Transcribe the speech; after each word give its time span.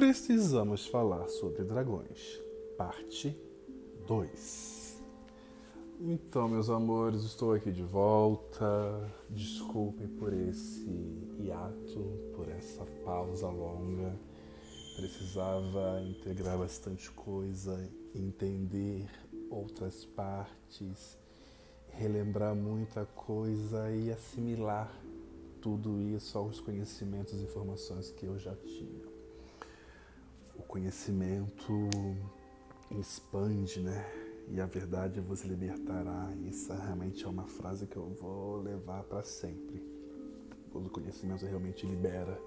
precisamos 0.00 0.86
falar 0.86 1.28
sobre 1.28 1.62
dragões. 1.62 2.40
Parte 2.78 3.36
2. 4.06 5.02
Então, 6.00 6.48
meus 6.48 6.70
amores, 6.70 7.22
estou 7.22 7.52
aqui 7.52 7.70
de 7.70 7.82
volta. 7.82 9.12
Desculpem 9.28 10.08
por 10.08 10.32
esse 10.32 10.88
hiato, 11.38 12.32
por 12.34 12.48
essa 12.48 12.82
pausa 13.04 13.48
longa. 13.48 14.18
Precisava 14.96 16.00
integrar 16.00 16.56
bastante 16.56 17.10
coisa, 17.10 17.78
entender 18.14 19.06
outras 19.50 20.06
partes, 20.06 21.18
relembrar 21.88 22.54
muita 22.54 23.04
coisa 23.04 23.90
e 23.90 24.10
assimilar 24.10 24.90
tudo 25.60 26.00
isso 26.00 26.38
aos 26.38 26.58
conhecimentos 26.58 27.34
e 27.34 27.44
informações 27.44 28.10
que 28.10 28.24
eu 28.24 28.38
já 28.38 28.56
tinha. 28.56 28.99
Conhecimento 30.70 31.90
expande, 32.92 33.80
né? 33.80 34.06
E 34.48 34.60
a 34.60 34.66
verdade 34.66 35.20
você 35.20 35.48
libertará. 35.48 36.32
Isso 36.48 36.72
realmente 36.72 37.24
é 37.24 37.28
uma 37.28 37.48
frase 37.48 37.88
que 37.88 37.96
eu 37.96 38.08
vou 38.20 38.62
levar 38.62 39.02
para 39.02 39.20
sempre. 39.24 39.82
O 40.72 40.88
conhecimento 40.88 41.44
realmente 41.44 41.84
libera, 41.84 42.40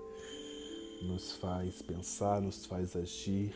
nos 1.02 1.34
faz 1.34 1.81
pensar, 1.81 2.41
nos 2.41 2.66
faz 2.66 2.95
agir, 2.95 3.54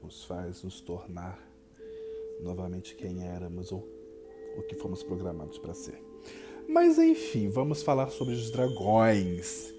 nos 0.00 0.24
faz 0.24 0.62
nos 0.62 0.80
tornar 0.80 1.36
novamente 2.40 2.94
quem 2.94 3.26
éramos 3.26 3.72
ou 3.72 3.80
o 4.56 4.62
que 4.62 4.76
fomos 4.76 5.02
programados 5.02 5.58
para 5.58 5.74
ser. 5.74 6.00
Mas 6.68 6.98
enfim, 6.98 7.48
vamos 7.48 7.82
falar 7.82 8.10
sobre 8.10 8.34
os 8.34 8.48
dragões, 8.52 9.74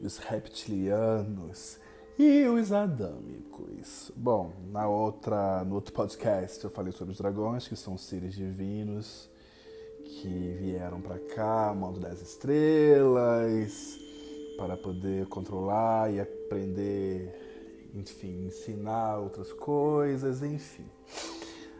os 0.00 0.18
reptilianos 0.18 1.84
e 2.18 2.46
os 2.46 2.72
adâmicos. 2.72 4.10
Bom, 4.16 4.52
na 4.72 4.88
outra, 4.88 5.64
no 5.64 5.74
outro 5.74 5.92
podcast 5.92 6.64
eu 6.64 6.70
falei 6.70 6.92
sobre 6.92 7.12
os 7.12 7.18
dragões, 7.18 7.68
que 7.68 7.76
são 7.76 7.98
seres 7.98 8.34
divinos 8.34 9.28
que 10.04 10.56
vieram 10.58 11.00
para 11.00 11.18
cá, 11.18 11.74
mundo 11.74 12.00
das 12.00 12.22
estrelas, 12.22 13.98
para 14.56 14.76
poder 14.76 15.26
controlar 15.26 16.12
e 16.12 16.20
aprender, 16.20 17.90
enfim, 17.94 18.46
ensinar 18.46 19.18
outras 19.18 19.52
coisas, 19.52 20.42
enfim. 20.42 20.86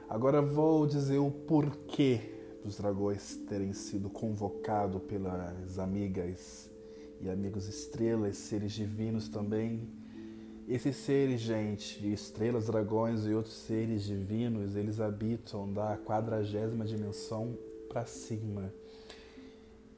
Agora 0.09 0.43
vou 0.43 0.87
dizer 0.87 1.19
o 1.19 1.31
porquê 1.31 2.21
dos 2.63 2.77
dragões 2.77 3.37
terem 3.49 3.73
sido 3.73 4.11
convocados 4.11 5.03
pelas 5.05 5.79
amigas 5.79 6.71
e 7.21 7.31
amigos 7.31 7.67
estrelas, 7.69 8.37
seres 8.37 8.73
divinos 8.73 9.29
também. 9.29 9.89
Esses 10.69 10.97
seres, 10.97 11.41
gente, 11.41 12.13
estrelas, 12.13 12.67
dragões 12.67 13.25
e 13.25 13.33
outros 13.33 13.55
seres 13.55 14.03
divinos, 14.03 14.75
eles 14.75 14.99
habitam 14.99 15.73
da 15.73 15.97
quadragésima 15.97 16.85
dimensão 16.85 17.57
para 17.89 18.05
cima. 18.05 18.75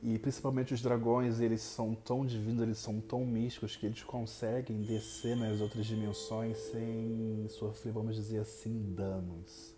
E 0.02 0.18
principalmente 0.18 0.74
os 0.74 0.82
dragões, 0.82 1.40
eles 1.40 1.62
são 1.62 1.94
tão 1.94 2.24
divinos, 2.26 2.62
eles 2.62 2.76
são 2.76 3.00
tão 3.00 3.24
místicos 3.24 3.76
que 3.76 3.86
eles 3.86 4.02
conseguem 4.02 4.82
descer 4.82 5.38
nas 5.38 5.58
outras 5.62 5.86
dimensões 5.86 6.58
sem 6.58 7.46
sofrer, 7.48 7.90
vamos 7.90 8.14
dizer 8.14 8.40
assim, 8.40 8.92
danos. 8.94 9.74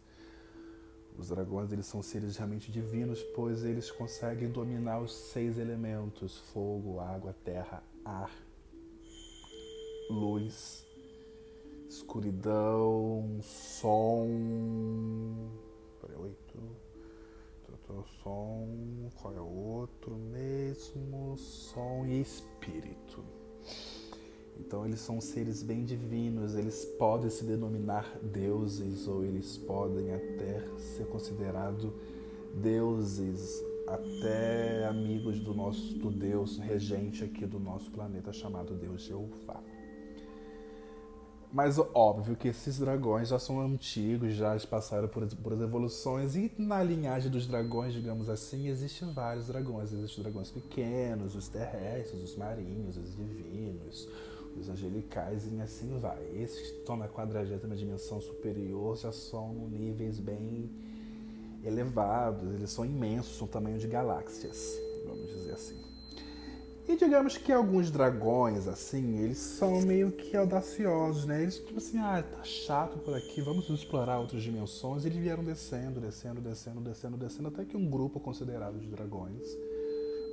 Os 1.16 1.28
dragões 1.28 1.70
eles 1.70 1.86
são 1.86 2.02
seres 2.02 2.36
realmente 2.36 2.72
divinos, 2.72 3.22
pois 3.36 3.64
eles 3.64 3.92
conseguem 3.92 4.50
dominar 4.50 5.00
os 5.00 5.14
seis 5.14 5.56
elementos: 5.56 6.36
fogo, 6.52 6.98
água, 6.98 7.32
terra, 7.44 7.80
ar, 8.04 8.49
luz, 10.10 10.86
escuridão, 11.88 13.38
som. 13.42 14.26
Peraí, 16.00 16.16
oito. 16.16 16.60
Som, 18.22 19.10
qual 19.20 19.34
é 19.34 19.40
o 19.40 19.48
outro 19.48 20.14
mesmo? 20.16 21.36
Som 21.36 22.06
e 22.06 22.20
espírito. 22.20 23.24
Então 24.60 24.86
eles 24.86 25.00
são 25.00 25.20
seres 25.20 25.62
bem 25.62 25.84
divinos, 25.84 26.54
eles 26.54 26.84
podem 26.98 27.30
se 27.30 27.44
denominar 27.44 28.06
deuses 28.22 29.08
ou 29.08 29.24
eles 29.24 29.56
podem 29.56 30.12
até 30.14 30.64
ser 30.78 31.06
considerados 31.06 31.90
deuses, 32.54 33.60
até 33.86 34.86
amigos 34.86 35.40
do 35.40 35.54
nosso 35.54 35.98
do 35.98 36.10
Deus 36.10 36.58
regente 36.58 37.24
aqui 37.24 37.46
do 37.46 37.58
nosso 37.58 37.90
planeta 37.90 38.32
chamado 38.32 38.74
Deus 38.74 39.02
Jeová. 39.02 39.60
Mas 41.52 41.78
óbvio 41.94 42.36
que 42.36 42.46
esses 42.46 42.78
dragões 42.78 43.28
já 43.28 43.38
são 43.38 43.60
antigos, 43.60 44.34
já 44.34 44.56
passaram 44.68 45.08
por, 45.08 45.26
por 45.36 45.52
evoluções, 45.52 46.36
e 46.36 46.52
na 46.56 46.80
linhagem 46.80 47.28
dos 47.28 47.44
dragões, 47.44 47.92
digamos 47.92 48.28
assim, 48.28 48.68
existem 48.68 49.12
vários 49.12 49.48
dragões. 49.48 49.92
Existem 49.92 50.22
dragões 50.22 50.50
pequenos, 50.50 51.34
os 51.34 51.48
terrestres, 51.48 52.22
os 52.22 52.36
marinhos, 52.36 52.96
os 52.96 53.16
divinos, 53.16 54.08
os 54.56 54.68
angelicais 54.68 55.52
e 55.52 55.60
assim 55.60 55.98
vai. 55.98 56.22
Esses 56.36 56.70
que 56.70 56.78
estão 56.78 56.96
na 56.96 57.08
quadragésima 57.08 57.74
dimensão 57.74 58.20
superior 58.20 58.96
já 58.96 59.10
são 59.10 59.52
níveis 59.70 60.20
bem 60.20 60.70
elevados, 61.64 62.54
eles 62.54 62.70
são 62.70 62.84
imensos, 62.84 63.36
são 63.36 63.48
tamanho 63.48 63.76
de 63.76 63.88
galáxias, 63.88 64.78
vamos 65.04 65.26
dizer 65.26 65.52
assim. 65.52 65.89
E 66.90 66.96
digamos 66.96 67.38
que 67.38 67.52
alguns 67.52 67.88
dragões, 67.88 68.66
assim, 68.66 69.20
eles 69.20 69.38
são 69.38 69.80
meio 69.80 70.10
que 70.10 70.36
audaciosos, 70.36 71.24
né? 71.24 71.40
Eles, 71.40 71.58
tipo 71.58 71.78
assim, 71.78 71.98
ah, 71.98 72.20
tá 72.20 72.42
chato 72.42 72.98
por 72.98 73.14
aqui, 73.14 73.40
vamos 73.40 73.68
explorar 73.68 74.18
outras 74.18 74.42
dimensões. 74.42 75.04
E 75.04 75.06
eles 75.06 75.20
vieram 75.20 75.44
descendo, 75.44 76.00
descendo, 76.00 76.40
descendo, 76.40 76.80
descendo, 76.80 77.16
descendo, 77.16 77.48
até 77.48 77.64
que 77.64 77.76
um 77.76 77.88
grupo 77.88 78.18
considerado 78.18 78.76
de 78.80 78.88
dragões, 78.88 79.46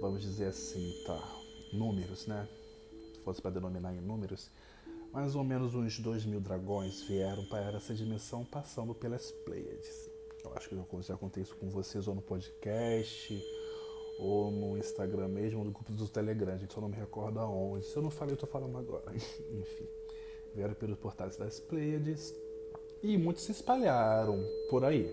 vamos 0.02 0.24
dizer 0.24 0.48
assim, 0.48 0.92
tá, 1.06 1.22
números, 1.72 2.26
né? 2.26 2.48
fosse 3.24 3.40
para 3.40 3.52
denominar 3.52 3.94
em 3.94 4.02
números, 4.02 4.50
mais 5.14 5.36
ou 5.36 5.44
menos 5.44 5.76
uns 5.76 6.00
dois 6.00 6.26
mil 6.26 6.40
dragões 6.40 7.04
vieram 7.04 7.46
para 7.46 7.78
essa 7.78 7.94
dimensão 7.94 8.44
passando 8.44 8.96
pelas 8.96 9.30
Pleiades. 9.46 10.10
Eu 10.44 10.54
acho 10.56 10.70
que 10.70 10.76
já 11.04 11.16
contei 11.18 11.44
isso 11.44 11.56
com 11.58 11.70
vocês 11.70 12.08
ou 12.08 12.16
no 12.16 12.22
podcast, 12.22 13.40
ou 14.20 14.52
no 14.52 14.78
Instagram 14.78 15.28
mesmo, 15.28 15.64
no 15.64 15.72
grupo 15.72 15.92
do 15.92 16.08
Telegram, 16.08 16.58
gente, 16.58 16.74
só 16.74 16.82
não 16.82 16.90
me 16.90 16.96
recordo 16.96 17.40
aonde. 17.40 17.86
Se 17.86 17.96
eu 17.96 18.02
não 18.02 18.10
falei, 18.10 18.32
eu 18.32 18.36
estou 18.36 18.50
falando 18.50 18.78
agora. 18.78 19.12
Enfim, 19.16 19.88
vieram 20.56 20.74
pelos 20.74 20.98
portais 20.98 21.38
das 21.38 21.60
Pleiades 21.60 22.34
e 23.04 23.18
muitos 23.18 23.44
se 23.44 23.52
espalharam 23.52 24.44
por 24.70 24.84
aí. 24.84 25.08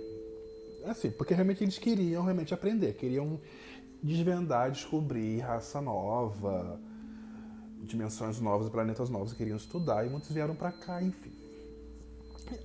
Assim, 0.85 1.11
porque 1.11 1.35
realmente 1.35 1.65
eles 1.65 1.79
queriam 1.79 2.23
realmente 2.25 2.53
aprender, 2.53 2.95
queriam 2.95 3.41
desvendar, 4.03 4.71
descobrir 4.71 5.41
raça 5.41 5.81
nova, 5.81 6.79
dimensões 7.83 8.41
novas, 8.41 8.69
planetas 8.69 9.09
novos 9.09 9.33
que 9.33 9.39
queriam 9.39 9.57
estudar 9.57 10.07
e 10.07 10.11
muitos 10.11 10.31
vieram 10.31 10.55
para 10.55 10.73
cá, 10.73 11.03
enfim. 11.03 11.33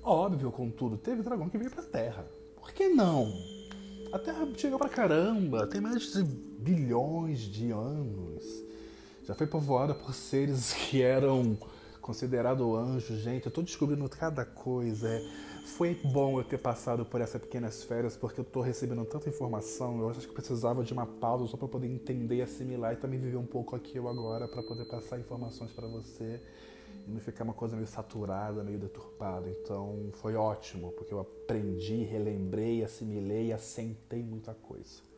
Óbvio, 0.03 0.51
contudo, 0.51 0.97
teve 0.97 1.21
dragão 1.21 1.49
que 1.49 1.57
veio 1.57 1.71
para 1.71 1.81
a 1.81 1.85
Terra. 1.85 2.27
Por 2.57 2.73
que 2.73 2.89
não? 2.89 3.31
A 4.11 4.17
Terra 4.17 4.47
chegou 4.57 4.79
para 4.79 4.89
caramba, 4.89 5.67
tem 5.67 5.79
mais 5.79 6.11
de 6.11 6.23
bilhões 6.23 7.41
de 7.41 7.69
anos. 7.69 8.63
Já 9.23 9.35
foi 9.35 9.45
povoada 9.45 9.93
por 9.93 10.15
seres 10.15 10.73
que 10.89 11.03
eram 11.03 11.55
considerados 12.01 12.65
anjos, 12.75 13.19
gente. 13.19 13.45
Eu 13.45 13.51
tô 13.51 13.61
descobrindo 13.61 14.09
cada 14.09 14.43
coisa. 14.43 15.07
Foi 15.77 15.93
bom 15.93 16.39
eu 16.39 16.43
ter 16.43 16.57
passado 16.57 17.05
por 17.05 17.21
essas 17.21 17.39
pequenas 17.39 17.83
férias, 17.83 18.17
porque 18.17 18.39
eu 18.39 18.43
estou 18.43 18.63
recebendo 18.63 19.05
tanta 19.05 19.29
informação. 19.29 19.99
Eu 19.99 20.09
acho 20.09 20.27
que 20.27 20.33
precisava 20.33 20.83
de 20.83 20.91
uma 20.91 21.05
pausa 21.05 21.45
só 21.45 21.55
para 21.55 21.67
poder 21.67 21.87
entender, 21.87 22.41
assimilar 22.41 22.93
e 22.93 22.95
também 22.95 23.19
viver 23.19 23.37
um 23.37 23.45
pouco 23.45 23.75
aqui 23.75 23.97
eu 23.97 24.07
agora 24.07 24.47
para 24.47 24.63
poder 24.63 24.85
passar 24.85 25.19
informações 25.19 25.71
para 25.71 25.87
você 25.87 26.41
e 27.07 27.11
não 27.11 27.19
ficar 27.19 27.43
uma 27.43 27.53
coisa 27.53 27.75
meio 27.75 27.87
saturada, 27.87 28.63
meio 28.63 28.77
deturpada. 28.77 29.49
Então 29.49 30.09
foi 30.13 30.35
ótimo, 30.35 30.91
porque 30.91 31.13
eu 31.13 31.19
aprendi, 31.19 32.03
relembrei, 32.03 32.83
assimilei, 32.83 33.51
assentei 33.51 34.21
muita 34.21 34.53
coisa. 34.53 35.09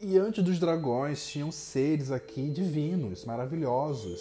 E 0.00 0.18
antes 0.18 0.44
dos 0.44 0.58
dragões 0.58 1.26
tinham 1.26 1.50
seres 1.50 2.10
aqui 2.10 2.50
divinos, 2.50 3.24
maravilhosos. 3.24 4.20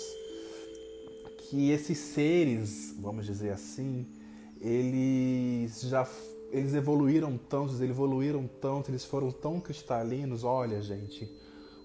Que 1.50 1.70
esses 1.70 1.98
seres, 1.98 2.96
vamos 3.00 3.26
dizer 3.26 3.52
assim, 3.52 4.08
eles 4.62 5.82
já 5.82 6.08
eles 6.52 6.74
evoluíram 6.74 7.38
tanto, 7.38 7.74
eles 7.74 7.82
evoluíram 7.82 8.50
tanto, 8.62 8.90
eles 8.90 9.04
foram 9.04 9.32
tão 9.32 9.60
cristalinos. 9.60 10.44
Olha, 10.44 10.82
gente, 10.82 11.30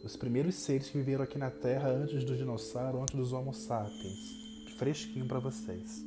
os 0.02 0.16
primeiros 0.16 0.54
seres 0.54 0.88
que 0.88 0.98
viveram 0.98 1.24
aqui 1.24 1.38
na 1.38 1.50
Terra 1.50 1.90
antes 1.90 2.24
dos 2.24 2.38
dinossauros, 2.38 3.02
antes 3.02 3.14
dos 3.14 3.32
Homo 3.32 3.52
sapiens. 3.52 4.40
Fresquinho 4.78 5.26
para 5.26 5.38
vocês. 5.38 6.04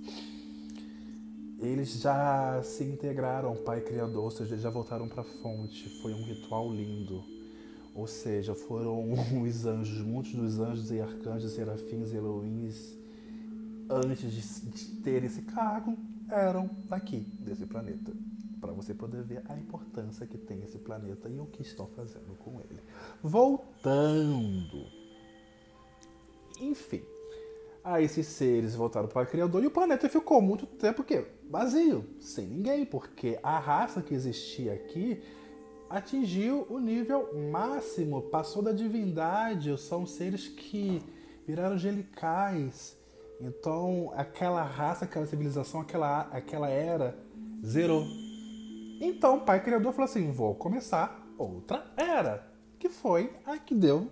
Eles 1.60 2.02
já 2.02 2.62
se 2.64 2.84
integraram 2.84 3.50
ao 3.50 3.56
Pai 3.56 3.82
Criador, 3.82 4.24
ou 4.24 4.32
seja, 4.32 4.58
já 4.58 4.70
voltaram 4.70 5.08
para 5.08 5.22
a 5.22 5.24
fonte. 5.24 5.90
Foi 6.02 6.14
um 6.14 6.24
ritual 6.24 6.74
lindo. 6.74 7.24
Ou 7.94 8.08
seja, 8.08 8.56
foram 8.56 9.14
os 9.42 9.66
anjos, 9.66 10.00
muitos 10.00 10.34
dos 10.34 10.60
anjos 10.60 10.92
e 10.92 11.00
arcanjos, 11.00 11.52
serafins 11.52 12.12
e 12.12 12.16
eloíns 12.16 12.98
antes 13.90 14.32
de, 14.32 14.70
de 14.72 14.86
ter 15.02 15.24
esse 15.24 15.44
cargo, 15.44 15.98
eram 16.30 16.70
daqui, 16.90 17.20
desse 17.40 17.66
planeta. 17.66 18.12
Para 18.64 18.72
você 18.72 18.94
poder 18.94 19.22
ver 19.24 19.44
a 19.50 19.58
importância 19.58 20.26
que 20.26 20.38
tem 20.38 20.64
esse 20.64 20.80
planeta 20.80 21.28
e 21.28 21.38
o 21.38 21.46
que 21.46 21.62
estão 21.62 21.86
fazendo 21.86 22.34
com 22.40 22.62
ele. 22.62 22.80
Voltando. 23.22 24.88
Enfim. 26.62 27.04
Aí 27.84 28.06
esses 28.06 28.26
seres 28.26 28.74
voltaram 28.74 29.10
para 29.10 29.24
o 29.24 29.26
Criador 29.26 29.62
e 29.62 29.68
o 29.68 29.72
planeta 29.72 30.08
ficou 30.08 30.42
muito 30.42 30.66
tempo 30.66 31.04
que 31.04 31.26
vazio, 31.50 32.06
sem 32.22 32.48
ninguém, 32.48 32.86
porque 32.86 33.38
a 33.44 33.60
raça 33.60 34.02
que 34.02 34.14
existia 34.14 34.72
aqui 34.72 35.22
atingiu 35.90 36.66
o 36.70 36.80
nível 36.80 37.38
máximo, 37.52 38.22
passou 38.22 38.62
da 38.62 38.72
divindade, 38.72 39.78
são 39.78 40.06
seres 40.06 40.48
que 40.48 41.04
viraram 41.46 41.76
angelicais. 41.76 42.98
Então, 43.42 44.14
aquela 44.16 44.64
raça, 44.64 45.04
aquela 45.04 45.26
civilização, 45.26 45.82
aquela, 45.82 46.22
aquela 46.32 46.70
era 46.70 47.14
zerou. 47.62 48.06
Então, 49.06 49.36
o 49.36 49.42
pai 49.42 49.62
criador 49.62 49.92
falou 49.92 50.06
assim: 50.06 50.32
vou 50.32 50.56
começar 50.56 51.22
outra 51.38 51.86
era, 51.98 52.50
que 52.80 52.88
foi 52.88 53.36
a 53.46 53.58
que 53.58 53.76
deu, 53.76 54.08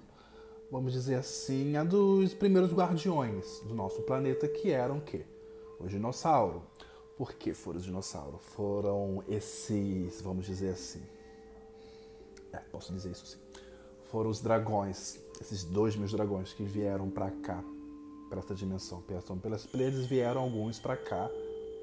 vamos 0.70 0.92
dizer 0.92 1.16
assim, 1.16 1.78
a 1.78 1.84
dos 1.86 2.34
primeiros 2.34 2.74
guardiões 2.74 3.62
do 3.62 3.74
nosso 3.74 4.02
planeta, 4.02 4.50
que 4.50 4.70
eram 4.70 4.98
o 4.98 5.02
quê? 5.02 5.26
O 5.80 5.88
dinossauro. 5.88 6.64
Por 7.18 7.34
que 7.34 7.54
foram 7.54 7.78
os 7.78 7.86
dinossauros? 7.86 8.42
Foram 8.48 9.24
esses, 9.30 10.20
vamos 10.22 10.46
dizer 10.46 10.72
assim. 10.72 11.02
É, 12.52 12.58
posso 12.58 12.92
dizer 12.92 13.12
isso 13.12 13.26
sim. 13.26 13.38
Foram 14.12 14.30
os 14.30 14.42
dragões, 14.42 15.20
esses 15.40 15.64
dois 15.64 15.96
mil 15.96 16.10
dragões 16.10 16.52
que 16.52 16.64
vieram 16.64 17.10
para 17.10 17.32
cá, 17.32 17.64
para 18.30 18.40
essa 18.40 18.54
dimensão. 18.54 19.02
Passam 19.04 19.38
pelas 19.38 19.66
Pleiades, 19.66 20.06
vieram 20.06 20.42
alguns 20.42 20.80
para 20.80 20.98
cá, 20.98 21.30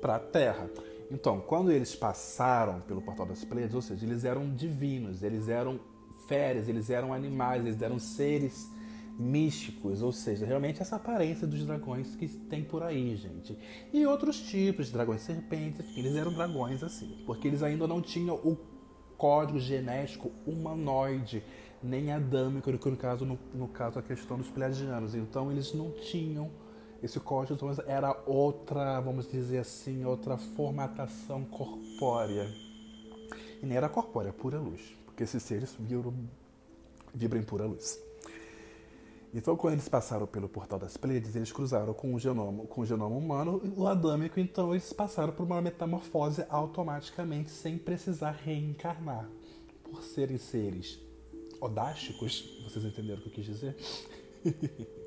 para 0.02 0.16
a 0.16 0.18
Terra. 0.18 0.68
Então, 1.10 1.40
quando 1.40 1.70
eles 1.70 1.94
passaram 1.94 2.80
pelo 2.82 3.00
portal 3.00 3.26
das 3.26 3.44
Pleiades, 3.44 3.74
ou 3.74 3.82
seja, 3.82 4.04
eles 4.04 4.24
eram 4.24 4.54
divinos, 4.54 5.22
eles 5.22 5.48
eram 5.48 5.80
férias, 6.26 6.68
eles 6.68 6.90
eram 6.90 7.12
animais, 7.12 7.64
eles 7.64 7.80
eram 7.80 7.98
seres 7.98 8.70
místicos, 9.18 10.00
ou 10.00 10.12
seja, 10.12 10.46
realmente 10.46 10.80
essa 10.80 10.94
aparência 10.94 11.46
dos 11.46 11.64
dragões 11.66 12.14
que 12.14 12.28
tem 12.28 12.62
por 12.62 12.82
aí, 12.82 13.16
gente. 13.16 13.58
E 13.92 14.06
outros 14.06 14.40
tipos 14.40 14.86
de 14.86 14.92
dragões 14.92 15.22
serpentes, 15.22 15.84
eles 15.96 16.14
eram 16.14 16.32
dragões 16.32 16.82
assim, 16.84 17.18
porque 17.26 17.48
eles 17.48 17.62
ainda 17.62 17.86
não 17.86 18.00
tinham 18.00 18.36
o 18.36 18.56
código 19.16 19.58
genético 19.58 20.30
humanoide, 20.46 21.42
nem 21.82 22.12
adâmico, 22.12 22.70
no 22.70 22.96
caso, 22.96 23.24
no, 23.24 23.38
no 23.52 23.66
caso 23.66 23.98
a 23.98 24.02
questão 24.02 24.38
dos 24.38 24.48
pleiadianos. 24.48 25.14
Então 25.16 25.50
eles 25.50 25.72
não 25.74 25.90
tinham 25.90 26.50
esse 27.02 27.20
código, 27.20 27.54
então 27.54 27.84
era 27.86 28.16
outra, 28.26 29.00
vamos 29.00 29.30
dizer 29.30 29.58
assim, 29.58 30.04
outra 30.04 30.36
formatação 30.36 31.44
corpórea. 31.44 32.48
E 33.62 33.66
nem 33.66 33.76
era 33.76 33.88
corpórea, 33.88 34.32
pura 34.32 34.58
luz, 34.58 34.80
porque 35.04 35.22
esses 35.22 35.42
seres 35.42 35.74
vibram, 35.78 36.14
vibram 37.14 37.40
em 37.40 37.44
pura 37.44 37.66
luz. 37.66 38.00
Então, 39.34 39.56
quando 39.56 39.74
eles 39.74 39.88
passaram 39.88 40.26
pelo 40.26 40.48
portal 40.48 40.78
das 40.78 40.96
Pleiades, 40.96 41.36
eles 41.36 41.52
cruzaram 41.52 41.92
com 41.92 42.14
o 42.14 42.18
genoma, 42.18 42.64
com 42.64 42.80
o 42.80 42.86
genoma 42.86 43.14
humano 43.14 43.60
e 43.62 43.68
o 43.78 43.86
adâmico, 43.86 44.40
então 44.40 44.72
eles 44.72 44.92
passaram 44.92 45.32
por 45.32 45.44
uma 45.44 45.60
metamorfose 45.60 46.44
automaticamente, 46.48 47.50
sem 47.50 47.76
precisar 47.76 48.32
reencarnar. 48.32 49.28
Por 49.84 50.02
serem 50.02 50.38
seres 50.38 50.98
odásticos, 51.60 52.62
vocês 52.64 52.84
entenderam 52.84 53.18
o 53.20 53.22
que 53.22 53.28
eu 53.28 53.32
quis 53.32 53.44
dizer? 53.44 53.76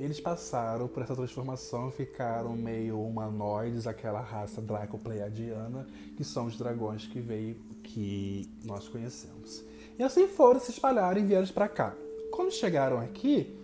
eles 0.00 0.18
passaram 0.18 0.88
por 0.88 1.02
essa 1.02 1.14
transformação 1.14 1.90
ficaram 1.90 2.56
meio 2.56 2.98
humanoides, 2.98 3.86
aquela 3.86 4.20
raça 4.20 4.60
draco-pleiadiana, 4.62 5.86
que 6.16 6.24
são 6.24 6.46
os 6.46 6.56
dragões 6.56 7.06
que 7.06 7.20
veio 7.20 7.56
que 7.82 8.48
nós 8.64 8.88
conhecemos. 8.88 9.62
E 9.98 10.02
assim 10.02 10.26
foram 10.26 10.58
se 10.58 10.70
espalharam 10.70 11.20
e 11.20 11.24
vieram 11.24 11.46
para 11.48 11.68
cá. 11.68 11.94
Quando 12.30 12.50
chegaram 12.50 12.98
aqui, 12.98 13.54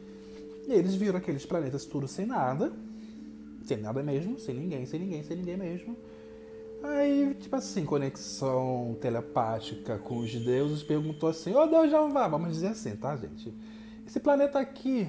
eles 0.69 0.95
viram 0.95 1.17
aqueles 1.17 1.47
planetas 1.47 1.87
tudo 1.87 2.07
sem 2.07 2.27
nada, 2.27 2.71
sem 3.65 3.79
nada 3.79 4.03
mesmo, 4.03 4.39
sem 4.39 4.55
ninguém, 4.55 4.85
sem 4.85 5.01
ninguém, 5.01 5.23
sem 5.23 5.37
ninguém 5.39 5.57
mesmo. 5.57 5.97
Aí, 6.83 7.35
tipo 7.41 7.57
assim, 7.57 7.87
conexão 7.87 8.97
telepática 9.01 9.97
com 9.99 10.19
os 10.19 10.35
deuses, 10.35 10.83
perguntou 10.83 11.31
assim: 11.31 11.55
Ô 11.55 11.63
oh, 11.63 11.67
Deus 11.67 11.89
Jeová, 11.89 12.29
vamos 12.29 12.53
dizer 12.53 12.69
assim, 12.69 12.95
tá, 12.95 13.17
gente? 13.17 13.55
Esse 14.07 14.21
planeta 14.21 14.59
aqui 14.59 15.09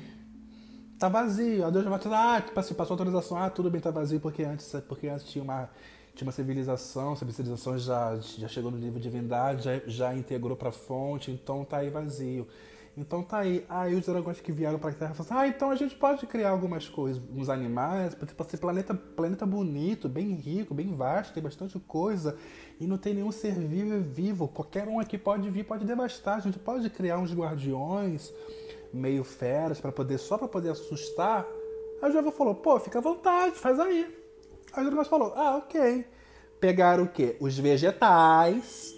tá 0.98 1.08
vazio. 1.08 1.66
A 1.66 1.70
Deus 1.70 1.84
Jeová 1.84 2.00
ah, 2.36 2.42
tipo 2.42 2.60
assim, 2.60 2.74
passou 2.74 2.94
autorização, 2.94 3.38
ah, 3.38 3.50
tudo 3.50 3.70
bem, 3.70 3.80
tá 3.80 3.92
vazio, 3.92 4.20
porque 4.20 4.44
antes, 4.44 4.74
porque 4.88 5.08
antes 5.08 5.26
tinha 5.26 5.44
uma, 5.44 5.70
tinha 6.16 6.26
uma 6.26 6.32
civilização, 6.32 7.14
essa 7.14 7.26
civilização 7.26 7.78
já, 7.78 8.18
já 8.20 8.48
chegou 8.48 8.72
no 8.72 8.78
nível 8.78 9.00
de 9.00 9.10
divindade, 9.10 9.64
já, 9.64 9.80
já 9.86 10.16
integrou 10.16 10.56
pra 10.56 10.72
fonte, 10.72 11.32
então 11.32 11.64
tá 11.64 11.78
aí 11.78 11.90
vazio. 11.90 12.48
Então 13.00 13.22
tá 13.22 13.38
aí. 13.38 13.64
Aí 13.70 13.94
os 13.94 14.08
dragões 14.08 14.42
que 14.42 14.52
vieram 14.52 14.80
pra 14.80 14.92
Terra 14.92 15.14
falaram 15.14 15.36
assim, 15.38 15.48
ah, 15.52 15.56
então 15.56 15.70
a 15.70 15.76
gente 15.76 15.96
pode 15.96 16.26
criar 16.26 16.50
algumas 16.50 16.90
coisas, 16.90 17.22
uns 17.32 17.48
animais, 17.48 18.16
tipo 18.16 18.42
assim, 18.42 18.58
planeta, 18.58 18.96
planeta 18.96 19.46
bonito, 19.46 20.10
bem 20.10 20.34
rico, 20.34 20.74
bem 20.74 20.96
vasto, 20.96 21.32
tem 21.32 21.44
bastante 21.44 21.78
coisa, 21.78 22.36
e 22.80 22.88
não 22.88 22.98
tem 22.98 23.14
nenhum 23.14 23.32
ser 23.32 23.54
vivo 23.54 24.00
vivo. 24.02 24.48
Qualquer 24.48 24.88
um 24.88 25.00
aqui 25.00 25.16
pode 25.16 25.48
vir, 25.52 25.64
pode 25.64 25.86
devastar. 25.86 26.38
A 26.38 26.40
gente 26.40 26.58
pode 26.58 26.90
criar 26.90 27.20
uns 27.20 27.32
guardiões 27.32 28.34
meio 28.94 29.24
feras 29.24 29.80
para 29.80 29.92
poder, 29.92 30.18
só 30.18 30.38
para 30.38 30.48
poder 30.48 30.70
assustar. 30.70 31.46
Aí 32.02 32.16
o 32.16 32.32
falou, 32.32 32.56
pô, 32.56 32.80
fica 32.80 33.00
à 33.00 33.02
vontade, 33.02 33.56
faz 33.56 33.80
aí. 33.80 34.16
Aí 34.74 34.84
o 34.84 34.86
dragão 34.86 35.06
falou, 35.06 35.34
ah, 35.36 35.58
ok. 35.58 36.06
Pegaram 36.60 37.04
o 37.04 37.10
quê? 37.10 37.38
Os 37.40 37.58
vegetais. 37.58 38.94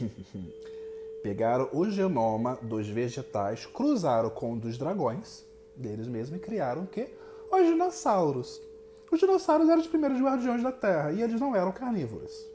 Pegaram 1.22 1.68
o 1.72 1.90
genoma 1.90 2.58
dos 2.62 2.88
vegetais, 2.88 3.66
cruzaram 3.66 4.30
com 4.30 4.54
o 4.54 4.58
dos 4.58 4.78
dragões, 4.78 5.44
deles 5.76 6.08
mesmos, 6.08 6.38
e 6.38 6.42
criaram 6.42 6.84
o 6.84 6.86
quê? 6.86 7.14
Os 7.52 7.66
dinossauros. 7.66 8.60
Os 9.10 9.18
dinossauros 9.18 9.68
eram 9.68 9.80
os 9.80 9.88
primeiros 9.88 10.20
guardiões 10.20 10.62
da 10.62 10.72
Terra 10.72 11.12
e 11.12 11.20
eles 11.20 11.40
não 11.40 11.54
eram 11.54 11.72
carnívoros. 11.72 12.49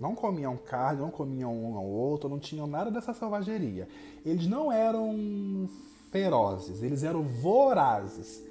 Não 0.00 0.14
comiam 0.14 0.56
carne, 0.56 1.00
não 1.00 1.10
comiam 1.10 1.54
um 1.54 1.76
ao 1.76 1.84
outro, 1.84 2.28
não 2.28 2.38
tinham 2.38 2.66
nada 2.66 2.90
dessa 2.90 3.12
selvageria. 3.12 3.86
Eles 4.24 4.46
não 4.46 4.72
eram 4.72 5.68
ferozes, 6.10 6.82
eles 6.82 7.04
eram 7.04 7.22
vorazes. 7.22 8.42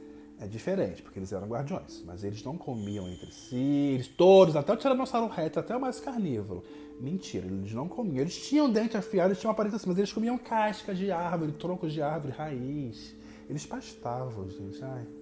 É 0.42 0.48
diferente, 0.48 1.02
porque 1.02 1.20
eles 1.20 1.34
eram 1.34 1.48
guardiões, 1.48 2.02
mas 2.06 2.24
eles 2.24 2.42
não 2.46 2.58
comiam 2.58 3.10
entre 3.10 3.30
si, 3.30 3.58
eles 3.94 4.08
todos, 4.08 4.56
até 4.56 4.72
o 4.72 4.78
Tiranossauro 4.78 5.28
Rex, 5.28 5.58
até 5.58 5.76
o 5.76 5.82
mais 5.82 6.00
carnívoro. 6.00 6.64
Mentira, 6.98 7.46
eles 7.46 7.74
não 7.74 7.90
comiam. 7.90 8.22
Eles 8.22 8.38
tinham 8.48 8.72
dente 8.72 8.96
afiado, 8.96 9.30
eles 9.30 9.40
tinham 9.40 9.52
aparência 9.52 9.76
assim, 9.76 9.90
mas 9.90 9.98
eles 9.98 10.14
comiam 10.14 10.38
cascas 10.38 10.98
de 10.98 11.12
árvore, 11.12 11.52
troncos 11.54 11.92
de 11.92 12.02
árvore, 12.02 12.34
raiz. 12.34 13.14
Eles 13.50 13.66
pastavam, 13.66 14.50
gente. 14.50 14.82
Ai. 14.82 15.19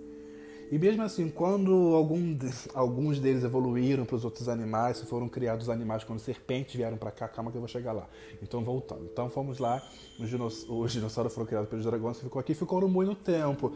E 0.70 0.78
mesmo 0.78 1.02
assim, 1.02 1.30
quando 1.30 1.72
algum, 1.96 2.38
alguns 2.74 3.20
deles 3.20 3.44
evoluíram 3.44 4.06
para 4.06 4.16
os 4.18 4.26
outros 4.26 4.50
animais, 4.50 5.02
foram 5.02 5.30
criados 5.30 5.70
animais, 5.70 6.04
quando 6.04 6.20
serpentes 6.20 6.76
vieram 6.76 6.98
para 6.98 7.10
cá, 7.10 7.28
calma 7.28 7.52
que 7.52 7.58
eu 7.58 7.62
vou 7.62 7.70
chegar 7.70 7.94
lá. 7.94 8.08
Então, 8.42 8.64
voltando. 8.64 9.06
Então, 9.06 9.30
fomos 9.30 9.60
lá, 9.60 9.82
os, 10.20 10.30
dinoss 10.30 10.66
os 10.68 10.92
dinossauros 10.92 11.34
foram 11.34 11.48
criados 11.48 11.70
pelos 11.70 11.86
dragões, 11.86 12.20
ficou 12.20 12.40
aqui, 12.40 12.54
ficou 12.54 12.86
muito 12.90 13.16
tempo. 13.16 13.74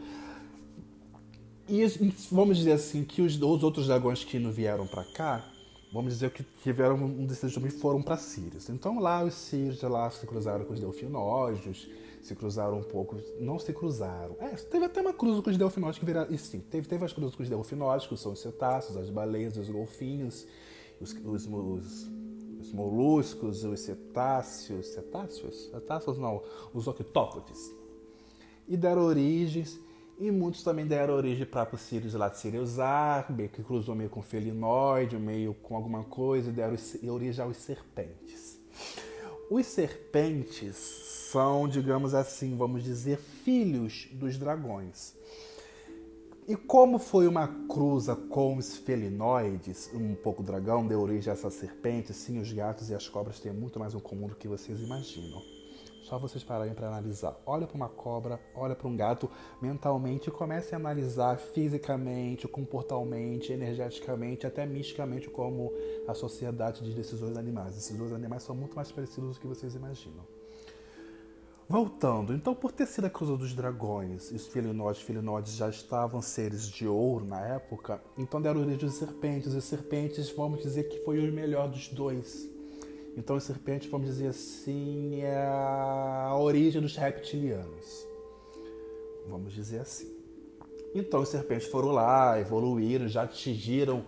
E 1.66 1.86
vamos 2.30 2.58
dizer 2.58 2.72
assim, 2.72 3.04
que 3.04 3.22
os, 3.22 3.40
os 3.40 3.62
outros 3.62 3.86
dragões 3.86 4.22
que 4.22 4.38
não 4.38 4.52
vieram 4.52 4.86
para 4.86 5.04
cá, 5.04 5.50
vamos 5.92 6.12
dizer 6.12 6.30
que 6.30 6.44
tiveram 6.62 6.96
um 6.96 7.24
desses 7.24 7.54
também 7.54 7.70
foram 7.70 8.02
para 8.02 8.16
Sirius. 8.18 8.68
Então 8.68 8.98
lá 8.98 9.24
os 9.24 9.34
Sirius 9.34 9.80
lá 9.82 10.10
se 10.10 10.26
cruzaram 10.26 10.64
com 10.64 10.74
os 10.74 10.80
delfinóides, 10.80 11.88
se 12.22 12.36
cruzaram 12.36 12.78
um 12.78 12.82
pouco, 12.82 13.16
não 13.40 13.58
se 13.58 13.72
cruzaram. 13.72 14.36
É, 14.38 14.50
teve 14.50 14.84
até 14.84 15.00
uma 15.00 15.12
cruz 15.12 15.40
com 15.40 15.50
os 15.50 15.58
delfinóides 15.58 15.98
que 15.98 16.04
viraram, 16.04 16.32
e 16.32 16.38
sim, 16.38 16.60
teve, 16.60 16.88
teve 16.88 17.04
as 17.04 17.12
cruzes 17.12 17.34
com 17.34 17.42
os 17.42 17.48
delfinóides, 17.48 18.06
que 18.06 18.16
são 18.16 18.32
os 18.32 18.40
cetáceos, 18.40 18.96
as 18.96 19.10
baleias, 19.10 19.56
os 19.56 19.68
golfinhos, 19.68 20.46
os, 21.00 21.12
os, 21.24 21.46
os, 21.46 22.08
os 22.60 22.72
moluscos, 22.72 23.64
os 23.64 23.80
cetáceos, 23.80 24.86
cetáceos? 24.86 25.68
Cetáceos 25.70 26.16
não, 26.16 26.40
os 26.72 26.86
octópodes. 26.86 27.74
E 28.68 28.76
deram 28.76 29.02
origens 29.02 29.80
e 30.18 30.30
muitos 30.30 30.62
também 30.62 30.86
deram 30.86 31.14
origem 31.14 31.44
para 31.44 31.76
Sirius 31.76 32.14
lá 32.14 32.28
de 32.28 32.38
Siriusar, 32.38 33.26
que 33.52 33.62
cruzou 33.64 33.96
meio 33.96 34.08
com 34.08 34.22
felinoide, 34.22 35.18
meio 35.18 35.52
com 35.54 35.74
alguma 35.74 36.04
coisa, 36.04 36.50
e 36.50 36.52
deram 36.52 36.76
origem 37.08 37.44
aos 37.44 37.56
serpentes. 37.56 38.60
Os 39.50 39.66
serpentes 39.66 41.21
são, 41.32 41.66
digamos 41.66 42.12
assim, 42.12 42.54
vamos 42.54 42.84
dizer, 42.84 43.16
filhos 43.16 44.06
dos 44.12 44.36
dragões. 44.36 45.14
E 46.46 46.54
como 46.54 46.98
foi 46.98 47.26
uma 47.26 47.48
cruza 47.66 48.14
com 48.14 48.58
os 48.58 48.76
felinoides, 48.76 49.90
um 49.94 50.14
pouco 50.14 50.42
dragão, 50.42 50.86
deu 50.86 51.00
origem 51.00 51.30
a 51.30 51.34
essa 51.34 51.48
serpente, 51.48 52.12
sim, 52.12 52.38
os 52.38 52.52
gatos 52.52 52.90
e 52.90 52.94
as 52.94 53.08
cobras 53.08 53.40
têm 53.40 53.50
muito 53.50 53.80
mais 53.80 53.94
em 53.94 53.98
comum 53.98 54.26
do 54.26 54.34
que 54.34 54.46
vocês 54.46 54.80
imaginam. 54.82 55.40
Só 56.02 56.18
vocês 56.18 56.44
pararem 56.44 56.74
para 56.74 56.88
analisar. 56.88 57.40
Olha 57.46 57.66
para 57.66 57.76
uma 57.76 57.88
cobra, 57.88 58.38
olha 58.54 58.74
para 58.74 58.88
um 58.88 58.94
gato 58.94 59.30
mentalmente 59.62 60.28
e 60.28 60.32
comecem 60.32 60.74
a 60.74 60.76
analisar 60.76 61.38
fisicamente, 61.38 62.46
comportalmente, 62.46 63.52
energeticamente, 63.52 64.46
até 64.46 64.66
misticamente 64.66 65.30
como 65.30 65.72
a 66.06 66.12
sociedade 66.12 66.84
de 66.84 66.92
decisões 66.92 67.38
animais. 67.38 67.78
Esses 67.78 67.96
dois 67.96 68.12
animais 68.12 68.42
são 68.42 68.54
muito 68.54 68.76
mais 68.76 68.92
parecidos 68.92 69.36
do 69.36 69.40
que 69.40 69.46
vocês 69.46 69.74
imaginam. 69.74 70.41
Voltando, 71.72 72.34
então 72.34 72.54
por 72.54 72.70
ter 72.70 72.84
sido 72.84 73.06
a 73.06 73.08
cruza 73.08 73.34
dos 73.34 73.54
dragões 73.54 74.30
e 74.30 74.34
os 74.34 74.46
felinoides, 74.46 75.00
felinoides 75.00 75.54
já 75.54 75.70
estavam 75.70 76.20
seres 76.20 76.68
de 76.68 76.86
ouro 76.86 77.24
na 77.24 77.40
época, 77.46 77.98
então 78.18 78.42
deram 78.42 78.60
origem 78.60 78.84
aos 78.84 78.96
serpentes. 78.96 79.54
E 79.54 79.56
os 79.56 79.64
serpentes, 79.64 80.28
vamos 80.28 80.60
dizer 80.60 80.84
que 80.90 80.98
foi 80.98 81.26
o 81.26 81.32
melhor 81.32 81.70
dos 81.70 81.88
dois. 81.88 82.46
Então 83.16 83.36
os 83.36 83.44
serpentes, 83.44 83.90
vamos 83.90 84.06
dizer 84.06 84.26
assim, 84.26 85.22
é 85.22 85.46
a 85.46 86.36
origem 86.36 86.82
dos 86.82 86.94
reptilianos. 86.94 88.06
Vamos 89.26 89.54
dizer 89.54 89.78
assim. 89.78 90.14
Então 90.94 91.22
os 91.22 91.30
serpentes 91.30 91.68
foram 91.68 91.88
lá, 91.88 92.38
evoluíram, 92.38 93.08
já 93.08 93.22
atingiram 93.22 94.04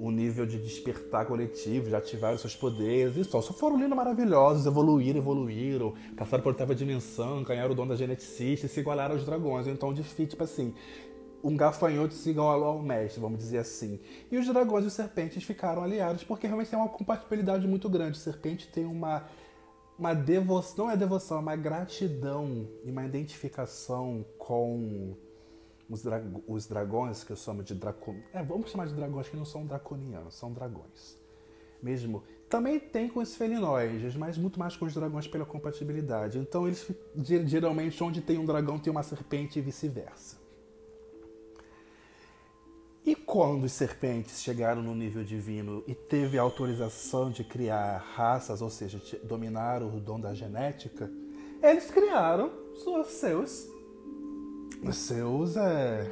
o 0.00 0.10
nível 0.10 0.46
de 0.46 0.58
despertar 0.58 1.26
coletivo, 1.26 1.90
já 1.90 1.98
ativaram 1.98 2.38
seus 2.38 2.56
poderes 2.56 3.16
e 3.16 3.24
só. 3.24 3.42
Só 3.42 3.52
foram 3.52 3.76
lindos 3.76 3.94
maravilhosos, 3.94 4.64
evoluíram, 4.64 5.18
evoluíram, 5.18 5.94
passaram 6.16 6.42
por 6.42 6.50
oitava 6.50 6.74
dimensão, 6.74 7.42
ganharam 7.42 7.72
o 7.72 7.74
dom 7.74 7.86
da 7.86 7.94
geneticista 7.94 8.64
e 8.64 8.68
se 8.68 8.80
igualaram 8.80 9.14
aos 9.14 9.26
dragões. 9.26 9.66
Então, 9.66 9.92
de 9.92 10.02
tipo 10.02 10.42
assim, 10.42 10.74
um 11.44 11.54
gafanhoto 11.54 12.14
se 12.14 12.30
igualou 12.30 12.68
ao 12.68 12.82
mestre, 12.82 13.20
vamos 13.20 13.38
dizer 13.38 13.58
assim. 13.58 14.00
E 14.32 14.38
os 14.38 14.46
dragões 14.46 14.84
e 14.84 14.88
os 14.88 14.94
serpentes 14.94 15.44
ficaram 15.44 15.82
aliados 15.82 16.24
porque 16.24 16.46
realmente 16.46 16.70
tem 16.70 16.78
uma 16.78 16.88
compatibilidade 16.88 17.68
muito 17.68 17.86
grande. 17.88 18.16
O 18.16 18.20
serpente 18.20 18.68
tem 18.68 18.86
uma 18.86 19.26
uma 19.98 20.14
devoção, 20.14 20.86
não 20.86 20.92
é 20.92 20.96
devoção, 20.96 21.36
é 21.36 21.40
uma 21.40 21.56
gratidão 21.56 22.66
e 22.82 22.90
uma 22.90 23.04
identificação 23.04 24.24
com 24.38 25.14
os, 25.90 26.02
dra 26.02 26.22
os 26.46 26.66
dragões, 26.66 27.24
que 27.24 27.32
eu 27.32 27.36
chamo 27.36 27.62
de 27.62 27.74
dracon... 27.74 28.16
É, 28.32 28.42
vamos 28.42 28.70
chamar 28.70 28.86
de 28.86 28.94
dragões 28.94 29.28
que 29.28 29.36
não 29.36 29.44
são 29.44 29.66
draconianos, 29.66 30.34
são 30.34 30.52
dragões. 30.52 31.18
Mesmo. 31.82 32.22
Também 32.48 32.78
tem 32.78 33.08
com 33.08 33.20
os 33.20 33.36
felinoides, 33.36 34.14
mas 34.16 34.38
muito 34.38 34.58
mais 34.58 34.76
com 34.76 34.84
os 34.84 34.94
dragões 34.94 35.26
pela 35.26 35.44
compatibilidade. 35.44 36.38
Então, 36.38 36.66
eles 36.66 36.88
geralmente, 37.46 38.02
onde 38.02 38.20
tem 38.20 38.38
um 38.38 38.46
dragão, 38.46 38.78
tem 38.78 38.90
uma 38.90 39.02
serpente 39.02 39.58
e 39.58 39.62
vice-versa. 39.62 40.38
E 43.04 43.14
quando 43.14 43.64
os 43.64 43.72
serpentes 43.72 44.42
chegaram 44.42 44.82
no 44.82 44.94
nível 44.94 45.24
divino 45.24 45.82
e 45.86 45.94
teve 45.94 46.38
a 46.38 46.42
autorização 46.42 47.30
de 47.30 47.42
criar 47.42 47.96
raças, 47.96 48.60
ou 48.60 48.68
seja, 48.68 49.00
dominar 49.24 49.82
o 49.82 49.98
dom 49.98 50.20
da 50.20 50.34
genética, 50.34 51.10
eles 51.62 51.90
criaram 51.90 52.52
seus 53.08 53.68
seus, 54.92 55.56
é, 55.56 56.10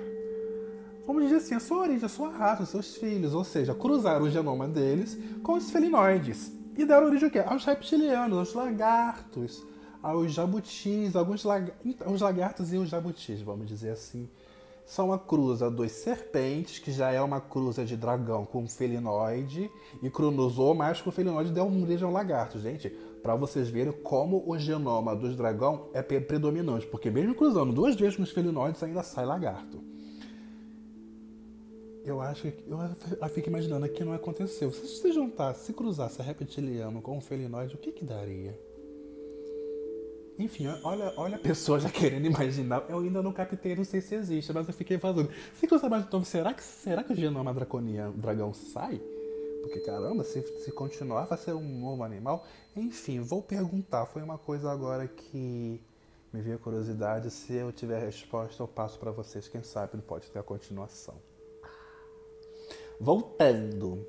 vamos 1.06 1.25
dizer 1.25 1.37
assim, 1.37 1.54
a 1.54 1.60
sua 1.60 1.78
origem, 1.78 2.04
a 2.04 2.08
sua 2.08 2.30
raça, 2.30 2.62
os 2.62 2.68
seus 2.68 2.96
filhos, 2.96 3.34
ou 3.34 3.44
seja, 3.44 3.75
cruzaram 3.75 4.26
o 4.26 4.30
genoma 4.30 4.68
deles 4.68 5.18
com 5.42 5.54
os 5.54 5.70
felinoides. 5.70 6.52
E 6.76 6.84
deram 6.84 7.06
origem 7.06 7.30
aos 7.46 7.64
reptilianos, 7.64 8.38
aos 8.38 8.54
lagartos, 8.54 9.66
aos 10.02 10.32
jabutis, 10.32 11.16
alguns 11.16 11.42
lag... 11.44 11.72
Então, 11.84 12.12
os 12.12 12.20
lagartos 12.20 12.72
e 12.72 12.76
os 12.76 12.88
jabutis, 12.88 13.40
vamos 13.40 13.66
dizer 13.66 13.90
assim, 13.90 14.28
são 14.87 15.12
a 15.12 15.18
cruza 15.18 15.70
dos 15.70 15.92
serpentes, 15.92 16.78
que 16.78 16.90
já 16.90 17.10
é 17.10 17.20
uma 17.20 17.40
cruza 17.40 17.84
de 17.84 17.96
dragão 17.96 18.46
com 18.46 18.66
felinoide, 18.66 19.70
e 20.02 20.08
cruzou 20.08 20.75
mais 20.75 21.00
com 21.00 21.10
felinoide 21.10 21.52
deu 21.52 21.66
origem 21.66 22.06
ao 22.06 22.12
lagarto. 22.12 22.58
Gente, 22.58 22.90
para 23.22 23.34
vocês 23.34 23.68
verem 23.68 23.92
como 23.92 24.42
o 24.46 24.58
genoma 24.58 25.14
dos 25.14 25.37
dragão 25.37 25.88
é 25.92 26.02
predominante, 26.02 26.87
porque 26.87 27.10
mesmo 27.10 27.34
cruzando 27.34 27.72
duas 27.72 27.96
vezes 27.96 28.16
com 28.16 28.22
os 28.22 28.30
felinoides 28.30 28.82
ainda 28.82 29.02
sai 29.02 29.26
lagarto. 29.26 29.82
Eu 32.04 32.20
acho 32.22 32.50
que 32.50 32.64
eu 32.70 33.28
fico 33.28 33.48
imaginando 33.48 33.87
que 33.88 34.02
não 34.02 34.14
aconteceu. 34.14 34.70
Se 34.72 34.80
você 34.80 35.12
juntasse, 35.12 35.66
se 35.66 35.72
cruzasse 35.75 36.22
reptiliano 36.22 37.02
com 37.02 37.18
um 37.18 37.20
felinoide, 37.20 37.75
o 37.75 37.78
que 37.78 37.92
que 37.92 38.04
daria? 38.04 38.58
Enfim, 40.38 40.68
olha, 40.84 41.12
olha 41.16 41.37
a 41.37 41.38
pessoa 41.38 41.80
já 41.80 41.90
querendo 41.90 42.25
imaginar. 42.25 42.87
Eu 42.88 43.00
ainda 43.00 43.20
não 43.22 43.32
captei, 43.32 43.75
não 43.75 43.84
sei 43.84 44.00
se 44.00 44.14
existe, 44.14 44.52
mas 44.52 44.68
eu 44.68 44.72
fiquei 44.72 44.96
fazendo. 44.96 45.28
Se 45.54 45.66
cruzar 45.66 45.90
mais 45.90 46.04
então, 46.04 46.25
será 46.25 46.54
que, 46.54 46.62
será 46.62 47.02
que 47.02 47.12
o 47.12 47.16
genoma 47.16 47.52
draconiano 47.52 48.12
dragão 48.12 48.54
sai? 48.54 49.00
Porque 49.68 49.80
caramba, 49.80 50.25
se, 50.25 50.42
se 50.64 50.72
continuar 50.72 51.26
vai 51.26 51.37
ser 51.37 51.52
um 51.52 51.78
novo 51.78 52.02
animal. 52.02 52.46
Enfim, 52.75 53.20
vou 53.20 53.42
perguntar. 53.42 54.06
Foi 54.06 54.22
uma 54.22 54.38
coisa 54.38 54.72
agora 54.72 55.06
que 55.06 55.80
me 56.32 56.40
veio 56.40 56.58
curiosidade. 56.58 57.30
Se 57.30 57.52
eu 57.52 57.70
tiver 57.70 58.00
resposta, 58.00 58.62
eu 58.62 58.66
passo 58.66 58.98
para 58.98 59.10
vocês. 59.10 59.46
Quem 59.46 59.62
sabe 59.62 59.98
pode 59.98 60.30
ter 60.30 60.38
a 60.38 60.42
continuação. 60.42 61.14
Voltando. 62.98 64.06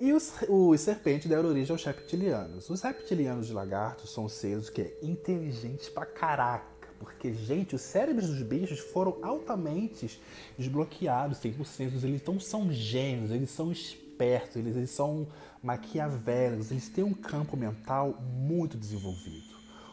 E 0.00 0.12
os, 0.12 0.32
os 0.48 0.80
serpentes 0.80 1.28
deram 1.28 1.48
origem 1.48 1.72
aos 1.72 1.84
reptilianos. 1.84 2.68
Os 2.68 2.82
reptilianos 2.82 3.46
de 3.46 3.52
lagartos 3.52 4.12
são 4.12 4.28
seres 4.28 4.68
que 4.68 4.82
é 4.82 4.98
inteligentes 5.00 5.88
pra 5.88 6.04
caraca. 6.04 6.71
Porque, 7.02 7.32
gente, 7.34 7.74
os 7.74 7.82
cérebros 7.82 8.28
dos 8.28 8.42
bichos 8.42 8.78
foram 8.78 9.16
altamente 9.22 10.20
desbloqueados, 10.56 11.38
100%. 11.38 12.04
Eles 12.04 12.22
então 12.22 12.38
são 12.38 12.72
gênios, 12.72 13.30
eles 13.30 13.50
são 13.50 13.72
espertos, 13.72 14.56
eles, 14.56 14.76
eles 14.76 14.90
são 14.90 15.26
maquiavélicos, 15.62 16.70
eles 16.70 16.88
têm 16.88 17.04
um 17.04 17.12
campo 17.12 17.56
mental 17.56 18.18
muito 18.20 18.78
desenvolvido. 18.78 19.52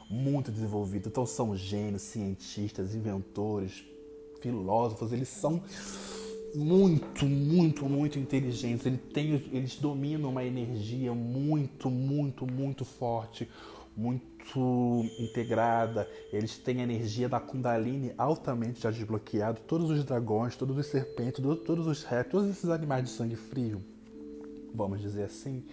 Muito 0.09 0.51
desenvolvido. 0.51 1.09
Então, 1.09 1.25
são 1.25 1.55
gênios, 1.55 2.03
cientistas, 2.03 2.95
inventores, 2.95 3.83
filósofos, 4.39 5.11
eles 5.11 5.27
são 5.27 5.61
muito, 6.55 7.25
muito, 7.25 7.85
muito 7.85 8.19
inteligentes. 8.19 8.85
Eles, 8.85 8.99
têm, 9.13 9.33
eles 9.51 9.75
dominam 9.75 10.29
uma 10.29 10.43
energia 10.43 11.13
muito, 11.13 11.89
muito, 11.89 12.45
muito 12.45 12.85
forte 12.85 13.47
muito 14.39 15.05
integrada, 15.19 16.09
eles 16.31 16.57
têm 16.57 16.79
a 16.79 16.83
energia 16.83 17.27
da 17.27 17.39
Kundalini 17.39 18.13
altamente 18.17 18.81
já 18.81 18.91
desbloqueado. 18.91 19.61
Todos 19.61 19.89
os 19.89 20.03
dragões, 20.03 20.55
todos 20.55 20.77
os 20.77 20.87
serpentes, 20.87 21.43
todos 21.65 21.87
os 21.87 22.03
répteis, 22.03 22.31
todos 22.31 22.49
esses 22.49 22.69
animais 22.69 23.05
de 23.05 23.09
sangue 23.11 23.35
frio, 23.35 23.83
vamos 24.73 25.01
dizer 25.01 25.23
assim, 25.23 25.63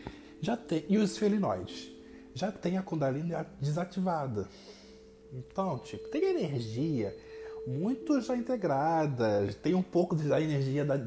já 0.40 0.56
tem. 0.56 0.84
E 0.88 0.98
os 0.98 1.16
felinoides 1.16 1.90
já 2.34 2.50
tem 2.52 2.76
a 2.76 2.82
Kundalini 2.82 3.32
desativada. 3.60 4.48
Então, 5.32 5.78
tipo, 5.78 6.08
tem 6.08 6.24
energia 6.24 7.16
muito 7.66 8.20
já 8.20 8.36
integrada, 8.36 9.48
tem 9.60 9.74
um 9.74 9.82
pouco 9.82 10.14
da 10.14 10.40
energia 10.40 10.84
da 10.84 10.98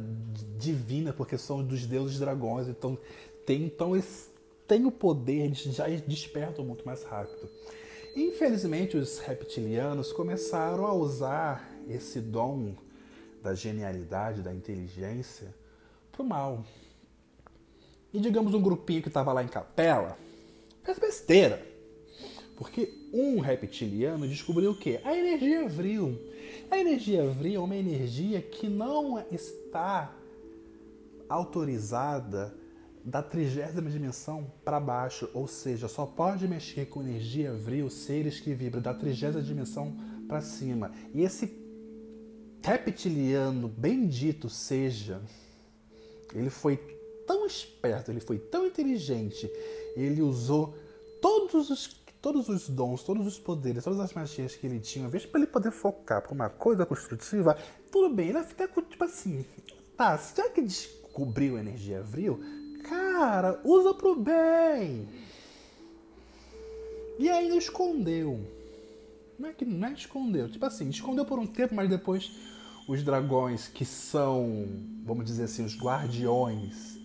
divina, 0.57 1.13
porque 1.13 1.37
são 1.37 1.63
dos 1.63 1.85
deuses 1.85 2.19
dragões, 2.19 2.67
então 2.67 2.97
tem 3.45 3.63
então 3.63 3.95
esse 3.95 4.29
têm 4.69 4.85
o 4.85 4.91
poder, 4.91 5.45
eles 5.45 5.57
já 5.63 5.87
despertam 5.87 6.63
muito 6.63 6.85
mais 6.85 7.03
rápido. 7.03 7.49
Infelizmente, 8.15 8.95
os 8.95 9.17
reptilianos 9.17 10.13
começaram 10.13 10.85
a 10.85 10.93
usar 10.93 11.67
esse 11.89 12.21
dom 12.21 12.75
da 13.41 13.55
genialidade, 13.55 14.43
da 14.43 14.53
inteligência, 14.53 15.53
para 16.11 16.21
o 16.21 16.25
mal. 16.25 16.63
E 18.13 18.19
digamos 18.19 18.53
um 18.53 18.61
grupinho 18.61 19.01
que 19.01 19.07
estava 19.07 19.33
lá 19.33 19.43
em 19.43 19.47
capela, 19.47 20.15
fez 20.83 20.99
besteira. 20.99 21.65
Porque 22.55 22.93
um 23.11 23.39
reptiliano 23.39 24.27
descobriu 24.27 24.71
o 24.71 24.75
quê? 24.75 24.99
A 25.03 25.17
energia 25.17 25.67
vril. 25.67 26.15
A 26.69 26.77
energia 26.77 27.25
vril 27.27 27.61
é 27.61 27.63
uma 27.63 27.75
energia 27.75 28.39
que 28.39 28.67
não 28.67 29.23
está 29.31 30.13
autorizada 31.27 32.58
da 33.03 33.23
trigésima 33.23 33.89
dimensão 33.89 34.51
para 34.63 34.79
baixo, 34.79 35.29
ou 35.33 35.47
seja, 35.47 35.87
só 35.87 36.05
pode 36.05 36.47
mexer 36.47 36.87
com 36.87 37.01
energia 37.01 37.53
vril 37.53 37.89
seres 37.89 38.39
que 38.39 38.53
vibram 38.53 38.81
da 38.81 38.93
trigésima 38.93 39.41
dimensão 39.41 39.95
para 40.27 40.41
cima. 40.41 40.91
E 41.13 41.21
esse 41.21 41.57
reptiliano 42.61 43.67
bendito 43.67 44.49
seja, 44.49 45.21
ele 46.33 46.49
foi 46.49 46.77
tão 47.25 47.45
esperto, 47.45 48.11
ele 48.11 48.19
foi 48.19 48.37
tão 48.37 48.65
inteligente, 48.65 49.49
ele 49.95 50.21
usou 50.21 50.75
todos 51.21 51.69
os 51.69 51.99
todos 52.21 52.49
os 52.49 52.67
dons, 52.67 53.01
todos 53.01 53.25
os 53.25 53.39
poderes, 53.39 53.83
todas 53.83 53.99
as 53.99 54.13
magias 54.13 54.53
que 54.53 54.67
ele 54.67 54.79
tinha, 54.79 55.07
vez 55.07 55.25
para 55.25 55.39
ele 55.39 55.47
poder 55.47 55.71
focar 55.71 56.21
para 56.21 56.33
uma 56.33 56.49
coisa 56.49 56.85
construtiva, 56.85 57.57
tudo 57.89 58.13
bem, 58.13 58.27
ele 58.27 58.37
até 58.37 58.67
tipo 58.67 59.03
assim, 59.05 59.45
tá, 59.95 60.17
já 60.35 60.49
que 60.49 60.61
descobriu 60.61 61.55
a 61.55 61.61
energia 61.61 62.01
vril, 62.01 62.39
Cara, 63.19 63.59
usa 63.65 63.93
pro 63.93 64.15
bem. 64.15 65.05
E 67.19 67.29
ainda 67.29 67.57
escondeu. 67.57 68.39
Não 69.37 69.49
é 69.49 69.51
que 69.51 69.65
não 69.65 69.89
é 69.89 69.91
escondeu. 69.91 70.49
Tipo 70.49 70.65
assim, 70.65 70.87
escondeu 70.89 71.25
por 71.25 71.37
um 71.37 71.45
tempo, 71.45 71.75
mas 71.75 71.89
depois 71.89 72.31
os 72.87 73.03
dragões, 73.03 73.67
que 73.67 73.83
são, 73.83 74.65
vamos 75.03 75.25
dizer 75.25 75.43
assim, 75.43 75.65
os 75.65 75.77
guardiões 75.77 76.97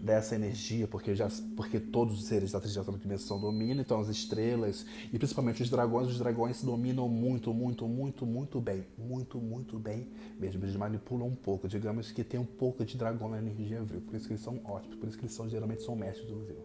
dessa 0.00 0.34
energia, 0.34 0.86
porque, 0.86 1.14
já, 1.14 1.28
porque 1.56 1.80
todos 1.80 2.20
os 2.20 2.26
seres 2.26 2.52
da 2.52 2.60
terceira 2.60 2.90
dimensão 2.92 3.40
dominam, 3.40 3.80
então 3.80 4.00
as 4.00 4.08
estrelas 4.08 4.86
e 5.12 5.18
principalmente 5.18 5.62
os 5.62 5.70
dragões, 5.70 6.08
os 6.08 6.18
dragões 6.18 6.62
dominam 6.62 7.08
muito, 7.08 7.52
muito, 7.52 7.88
muito, 7.88 8.26
muito 8.26 8.60
bem, 8.60 8.86
muito, 8.96 9.38
muito 9.38 9.78
bem 9.78 10.08
mesmo. 10.38 10.64
Eles 10.64 10.76
manipulam 10.76 11.28
um 11.28 11.34
pouco, 11.34 11.68
digamos 11.68 12.12
que 12.12 12.22
tem 12.22 12.38
um 12.38 12.44
pouco 12.44 12.84
de 12.84 12.96
dragão 12.96 13.28
na 13.28 13.38
energia 13.38 13.82
vril, 13.82 14.00
por 14.00 14.14
isso 14.14 14.26
que 14.26 14.32
eles 14.34 14.42
são 14.42 14.60
ótimos, 14.64 14.96
por 14.96 15.08
isso 15.08 15.18
que 15.18 15.24
eles 15.24 15.34
são, 15.34 15.48
geralmente 15.48 15.82
são 15.82 15.96
mestres 15.96 16.28
do 16.28 16.38
vril. 16.44 16.64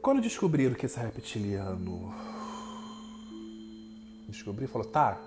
Quando 0.00 0.20
descobriram 0.20 0.74
que 0.74 0.86
esse 0.86 0.98
reptiliano 0.98 2.12
descobriu, 4.28 4.66
falou, 4.66 4.88
tá, 4.88 5.20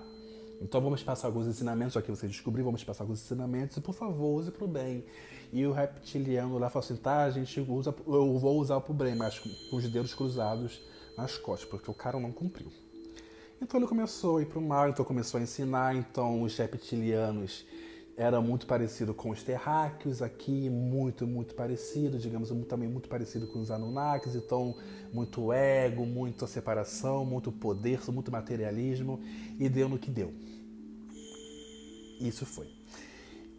então 0.60 0.80
vamos 0.80 1.02
passar 1.02 1.28
alguns 1.28 1.46
ensinamentos, 1.46 1.94
já 1.94 2.02
que 2.02 2.10
você 2.10 2.26
descobriu, 2.26 2.64
vamos 2.64 2.82
passar 2.82 3.04
alguns 3.04 3.22
ensinamentos 3.22 3.76
e 3.76 3.80
por 3.80 3.94
favor 3.94 4.40
use 4.40 4.50
pro 4.50 4.66
bem. 4.66 5.04
E 5.52 5.64
o 5.66 5.72
reptiliano 5.72 6.58
lá 6.58 6.68
falou 6.68 6.84
assim, 6.84 6.96
tá, 6.96 7.24
a 7.24 7.30
gente 7.30 7.60
usa, 7.60 7.94
eu 8.06 8.38
vou 8.38 8.58
usar 8.58 8.80
pro 8.80 8.94
bem, 8.94 9.14
mas 9.14 9.38
com 9.38 9.76
os 9.76 9.88
dedos 9.88 10.14
cruzados 10.14 10.80
nas 11.16 11.36
costas, 11.36 11.68
porque 11.68 11.90
o 11.90 11.94
cara 11.94 12.18
não 12.18 12.32
cumpriu. 12.32 12.70
Então 13.60 13.80
ele 13.80 13.88
começou 13.88 14.38
a 14.38 14.42
ir 14.42 14.46
pro 14.46 14.60
mal, 14.60 14.88
então 14.88 15.04
começou 15.04 15.38
a 15.38 15.42
ensinar, 15.42 15.94
então 15.94 16.42
os 16.42 16.56
reptilianos 16.56 17.64
era 18.16 18.40
muito 18.40 18.66
parecido 18.66 19.12
com 19.12 19.30
os 19.30 19.42
terráqueos 19.42 20.22
aqui, 20.22 20.70
muito, 20.70 21.26
muito 21.26 21.54
parecido, 21.54 22.18
digamos, 22.18 22.50
também 22.66 22.88
muito 22.88 23.08
parecido 23.08 23.46
com 23.46 23.60
os 23.60 23.70
Anunnakis, 23.70 24.34
então 24.34 24.74
muito 25.12 25.52
ego, 25.52 26.06
muita 26.06 26.46
separação, 26.46 27.26
muito 27.26 27.52
poder, 27.52 28.00
muito 28.10 28.32
materialismo, 28.32 29.20
e 29.58 29.68
deu 29.68 29.88
no 29.88 29.98
que 29.98 30.10
deu. 30.10 30.32
Isso 32.18 32.46
foi. 32.46 32.68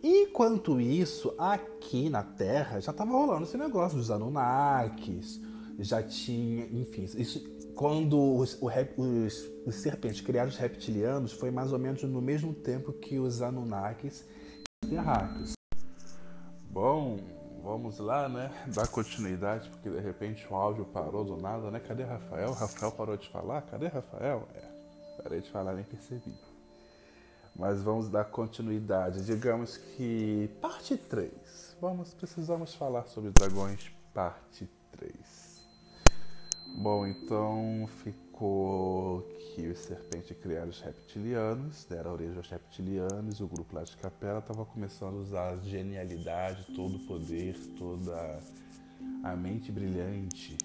Enquanto 0.02 0.82
isso, 0.82 1.34
aqui 1.38 2.10
na 2.10 2.24
Terra 2.24 2.80
já 2.80 2.92
estava 2.92 3.12
rolando 3.12 3.44
esse 3.44 3.58
negócio 3.58 3.98
dos 3.98 4.10
Anunnakis, 4.10 5.40
já 5.78 6.02
tinha, 6.02 6.66
enfim, 6.66 7.04
isso, 7.04 7.48
quando 7.76 8.20
os, 8.20 8.58
os, 8.60 9.52
os 9.68 9.76
serpentes 9.76 10.22
criaram 10.22 10.50
os 10.50 10.58
reptilianos, 10.58 11.32
foi 11.32 11.52
mais 11.52 11.72
ou 11.72 11.78
menos 11.78 12.02
no 12.02 12.22
mesmo 12.22 12.56
tempo 12.56 12.92
que 12.92 13.20
os 13.20 13.44
Anunnakis 13.44 14.26
terráqueos. 14.82 15.54
Bom, 16.70 17.18
vamos 17.64 17.98
lá, 18.00 18.30
né? 18.30 18.52
Dar 18.74 18.88
continuidade, 18.88 19.70
porque 19.70 19.90
de 19.90 20.00
repente 20.00 20.46
o 20.50 20.56
áudio 20.56 20.86
parou 20.86 21.24
do 21.24 21.38
nada, 21.38 21.72
né? 21.72 21.80
Cadê 21.80 22.04
Rafael? 22.04 22.52
Rafael 22.54 22.92
parou 22.92 23.18
de 23.18 23.28
falar? 23.30 23.62
Cadê 23.64 23.88
Rafael? 23.88 24.48
É, 24.54 25.22
parei 25.24 25.42
de 25.42 25.50
falar, 25.50 25.74
nem 25.74 25.84
percebi. 25.84 26.34
Mas 27.56 27.82
vamos 27.82 28.10
dar 28.10 28.26
continuidade. 28.26 29.26
Digamos 29.26 29.78
que 29.78 30.48
parte 30.62 30.96
3. 30.96 31.76
Vamos, 31.82 32.14
precisamos 32.14 32.76
falar 32.76 33.08
sobre 33.08 33.32
dragões, 33.32 33.92
parte 34.14 34.70
3. 34.92 35.68
Bom, 36.78 37.08
então 37.08 37.90
ficou 38.38 39.22
que 39.56 39.68
os 39.68 39.80
serpentes 39.80 40.38
criaram 40.38 40.70
os 40.70 40.80
reptilianos, 40.80 41.86
deram 41.86 42.14
origem 42.14 42.38
aos 42.38 42.48
reptilianos, 42.48 43.42
o 43.42 43.48
grupo 43.48 43.76
lá 43.76 43.84
de 43.84 43.98
capela 43.98 44.38
estava 44.38 44.64
começando 44.64 45.16
a 45.16 45.22
usar 45.22 45.50
a 45.54 45.56
genialidade, 45.58 46.64
todo 46.76 46.98
o 46.98 47.00
poder, 47.00 47.58
toda 47.80 48.40
a 49.24 49.36
mente 49.36 49.72
brilhante 49.72 50.56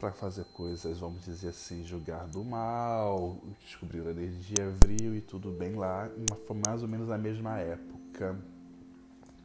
para 0.00 0.10
fazer 0.10 0.44
coisas, 0.46 0.98
vamos 0.98 1.24
dizer 1.24 1.50
assim, 1.50 1.84
julgar 1.84 2.26
do 2.26 2.44
mal, 2.44 3.38
descobrir 3.60 4.04
a 4.04 4.10
energia 4.10 4.70
vril 4.82 5.14
e 5.14 5.20
tudo 5.20 5.52
bem 5.52 5.76
lá. 5.76 6.10
Foi 6.48 6.60
mais 6.66 6.82
ou 6.82 6.88
menos 6.88 7.08
na 7.08 7.18
mesma 7.18 7.58
época, 7.58 8.36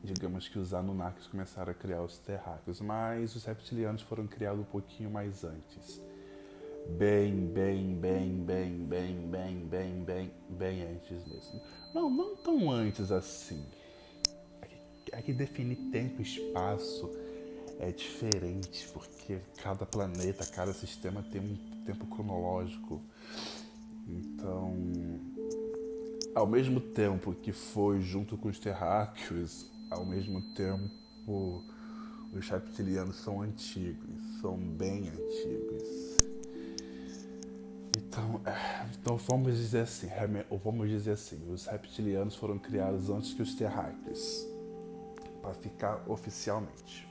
digamos 0.04 0.48
que 0.48 0.58
os 0.58 0.74
Anunnakis 0.74 1.28
começaram 1.28 1.72
a 1.72 1.76
criar 1.76 2.02
os 2.02 2.18
terráqueos, 2.18 2.82
mas 2.82 3.36
os 3.36 3.46
reptilianos 3.46 4.02
foram 4.02 4.26
criados 4.26 4.62
um 4.62 4.64
pouquinho 4.64 5.12
mais 5.12 5.44
antes 5.44 6.02
bem, 6.98 7.48
bem, 7.48 7.96
bem, 7.96 8.44
bem, 8.46 8.86
bem, 8.86 9.28
bem, 9.28 9.68
bem, 9.68 10.04
bem, 10.04 10.32
bem 10.50 10.84
antes 10.84 11.28
mesmo. 11.28 11.62
Não, 11.94 12.10
não 12.10 12.36
tão 12.36 12.72
antes 12.72 13.12
assim. 13.12 13.66
É 15.12 15.22
que 15.22 15.34
definir 15.34 15.78
tempo 15.92 16.22
e 16.22 16.24
espaço 16.24 17.10
é 17.80 17.92
diferente, 17.92 18.88
porque 18.94 19.40
cada 19.62 19.86
planeta, 19.86 20.46
cada 20.46 20.74
sistema 20.74 21.24
tem 21.24 21.42
um 21.42 21.84
tempo 21.86 22.06
cronológico. 22.08 23.02
Então, 24.08 24.76
ao 26.34 26.48
mesmo 26.48 26.80
tempo 26.80 27.34
que 27.34 27.52
foi 27.52 28.02
junto 28.02 28.38
com 28.38 28.48
os 28.48 28.60
terráqueos, 28.60 29.66
ao 29.90 30.06
mesmo 30.06 30.42
tempo 30.54 31.64
os 32.34 32.50
reptilianos 32.50 33.18
são 33.18 33.42
antigos, 33.42 34.40
são 34.42 34.58
bem 34.58 35.10
antigos. 35.10 36.07
Então, 37.98 38.40
é, 38.46 38.86
então 38.94 39.18
vamos 39.18 39.58
dizer 39.58 39.80
assim, 39.80 40.08
vamos 40.64 40.88
dizer 40.88 41.12
assim, 41.12 41.52
os 41.52 41.66
reptilianos 41.66 42.36
foram 42.36 42.60
criados 42.60 43.10
antes 43.10 43.34
que 43.34 43.42
os 43.42 43.56
terráqueos, 43.56 44.48
para 45.42 45.54
ficar 45.56 46.04
oficialmente. 46.08 47.08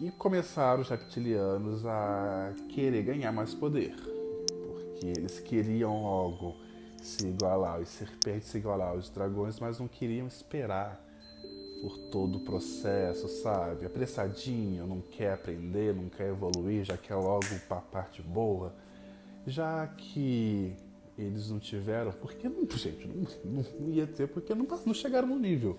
E 0.00 0.10
começaram 0.12 0.80
os 0.80 0.88
reptilianos 0.88 1.84
a 1.84 2.54
querer 2.70 3.02
ganhar 3.02 3.30
mais 3.30 3.52
poder, 3.52 3.94
porque 4.46 5.06
eles 5.06 5.38
queriam 5.38 6.02
logo 6.02 6.56
se 7.02 7.28
igualar 7.28 7.74
aos 7.74 7.90
serpentes, 7.90 8.48
se 8.48 8.56
igualar 8.56 8.88
aos 8.88 9.10
dragões, 9.10 9.60
mas 9.60 9.78
não 9.78 9.86
queriam 9.86 10.26
esperar 10.26 10.98
por 11.82 11.98
todo 12.10 12.38
o 12.38 12.40
processo, 12.40 13.28
sabe? 13.28 13.84
Apressadinho, 13.84 14.86
não 14.86 15.02
quer 15.02 15.34
aprender, 15.34 15.94
não 15.94 16.08
quer 16.08 16.30
evoluir, 16.30 16.84
já 16.84 16.96
quer 16.96 17.16
logo 17.16 17.44
para 17.68 17.78
a 17.78 17.82
parte 17.82 18.22
boa 18.22 18.72
já 19.46 19.86
que 19.86 20.76
eles 21.18 21.50
não 21.50 21.58
tiveram, 21.58 22.12
porque 22.12 22.48
não, 22.48 22.66
gente, 22.70 23.06
não, 23.44 23.64
não 23.80 23.92
ia 23.92 24.06
ter, 24.06 24.28
porque 24.28 24.54
não, 24.54 24.66
não 24.86 24.94
chegaram 24.94 25.28
no 25.28 25.38
nível. 25.38 25.78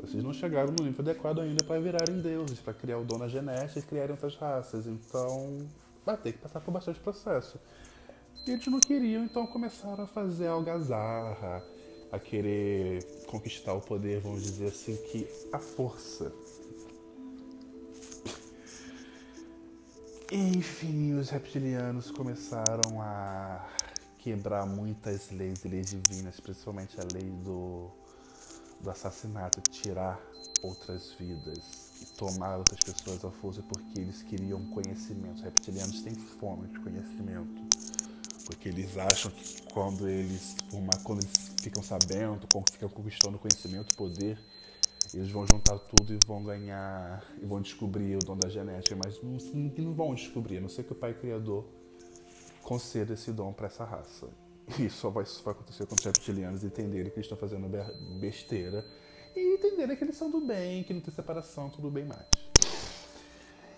Vocês 0.00 0.22
não 0.22 0.32
chegaram 0.32 0.74
no 0.78 0.84
nível 0.84 1.00
adequado 1.00 1.40
ainda 1.40 1.64
para 1.64 1.80
virarem 1.80 2.20
deuses, 2.20 2.60
para 2.60 2.74
criar 2.74 2.98
o 2.98 3.04
dono 3.04 3.28
genética 3.28 3.78
e 3.78 3.82
criarem 3.82 4.10
outras 4.12 4.36
raças. 4.36 4.86
Então, 4.86 5.66
vai 6.04 6.16
ter 6.16 6.32
que 6.32 6.38
passar 6.38 6.60
por 6.60 6.70
bastante 6.70 7.00
processo. 7.00 7.58
E 8.46 8.50
eles 8.50 8.66
não 8.66 8.78
queriam, 8.80 9.24
então 9.24 9.46
começaram 9.46 10.04
a 10.04 10.06
fazer 10.06 10.48
algazarra, 10.48 11.62
a 12.12 12.18
querer 12.18 13.02
conquistar 13.26 13.72
o 13.72 13.80
poder, 13.80 14.20
vamos 14.20 14.42
dizer 14.42 14.66
assim, 14.66 14.96
que 15.10 15.26
a 15.50 15.58
força 15.58 16.30
Enfim, 20.36 21.14
os 21.14 21.30
reptilianos 21.30 22.10
começaram 22.10 23.00
a 23.00 23.68
quebrar 24.18 24.66
muitas 24.66 25.30
leis 25.30 25.64
e 25.64 25.68
leis 25.68 25.90
divinas, 25.90 26.40
principalmente 26.40 27.00
a 27.00 27.04
lei 27.14 27.30
do, 27.44 27.88
do 28.80 28.90
assassinato, 28.90 29.60
tirar 29.70 30.20
outras 30.60 31.12
vidas 31.12 32.02
e 32.02 32.06
tomar 32.16 32.56
outras 32.56 32.80
pessoas 32.80 33.24
à 33.24 33.30
força 33.30 33.62
porque 33.62 34.00
eles 34.00 34.24
queriam 34.24 34.60
conhecimento. 34.70 35.36
Os 35.36 35.42
reptilianos 35.42 36.02
têm 36.02 36.16
fome 36.16 36.66
de 36.66 36.80
conhecimento, 36.80 37.62
porque 38.44 38.70
eles 38.70 38.98
acham 38.98 39.30
que 39.30 39.62
quando 39.72 40.08
eles, 40.08 40.56
quando 41.04 41.20
eles 41.20 41.52
ficam 41.62 41.80
sabendo, 41.80 42.48
quando 42.52 42.72
ficam 42.72 42.88
conquistando 42.88 43.38
conhecimento, 43.38 43.94
poder, 43.94 44.36
eles 45.16 45.30
vão 45.30 45.46
juntar 45.46 45.78
tudo 45.78 46.12
e 46.12 46.18
vão 46.26 46.42
ganhar, 46.42 47.24
e 47.40 47.46
vão 47.46 47.60
descobrir 47.60 48.16
o 48.16 48.18
dom 48.18 48.36
da 48.36 48.48
genética, 48.48 48.96
mas 48.96 49.22
não, 49.22 49.38
não 49.78 49.94
vão 49.94 50.14
descobrir, 50.14 50.58
a 50.58 50.60
não 50.60 50.68
ser 50.68 50.84
que 50.84 50.92
o 50.92 50.94
Pai 50.94 51.14
Criador 51.14 51.64
conceda 52.62 53.14
esse 53.14 53.32
dom 53.32 53.52
para 53.52 53.66
essa 53.66 53.84
raça. 53.84 54.28
E 54.80 54.88
só 54.88 55.10
vai, 55.10 55.24
isso 55.24 55.42
vai 55.44 55.52
acontecer 55.52 55.84
quando 55.86 55.98
os 55.98 56.04
reptilianos 56.06 56.64
entenderem 56.64 57.10
que 57.10 57.18
eles 57.18 57.26
estão 57.26 57.36
fazendo 57.36 57.68
besteira 58.18 58.82
e 59.36 59.56
entenderem 59.56 59.94
que 59.94 60.02
eles 60.02 60.16
são 60.16 60.30
do 60.30 60.40
bem, 60.40 60.82
que 60.84 60.94
não 60.94 61.02
tem 61.02 61.12
separação, 61.12 61.68
tudo 61.68 61.90
bem 61.90 62.06
mais. 62.06 62.26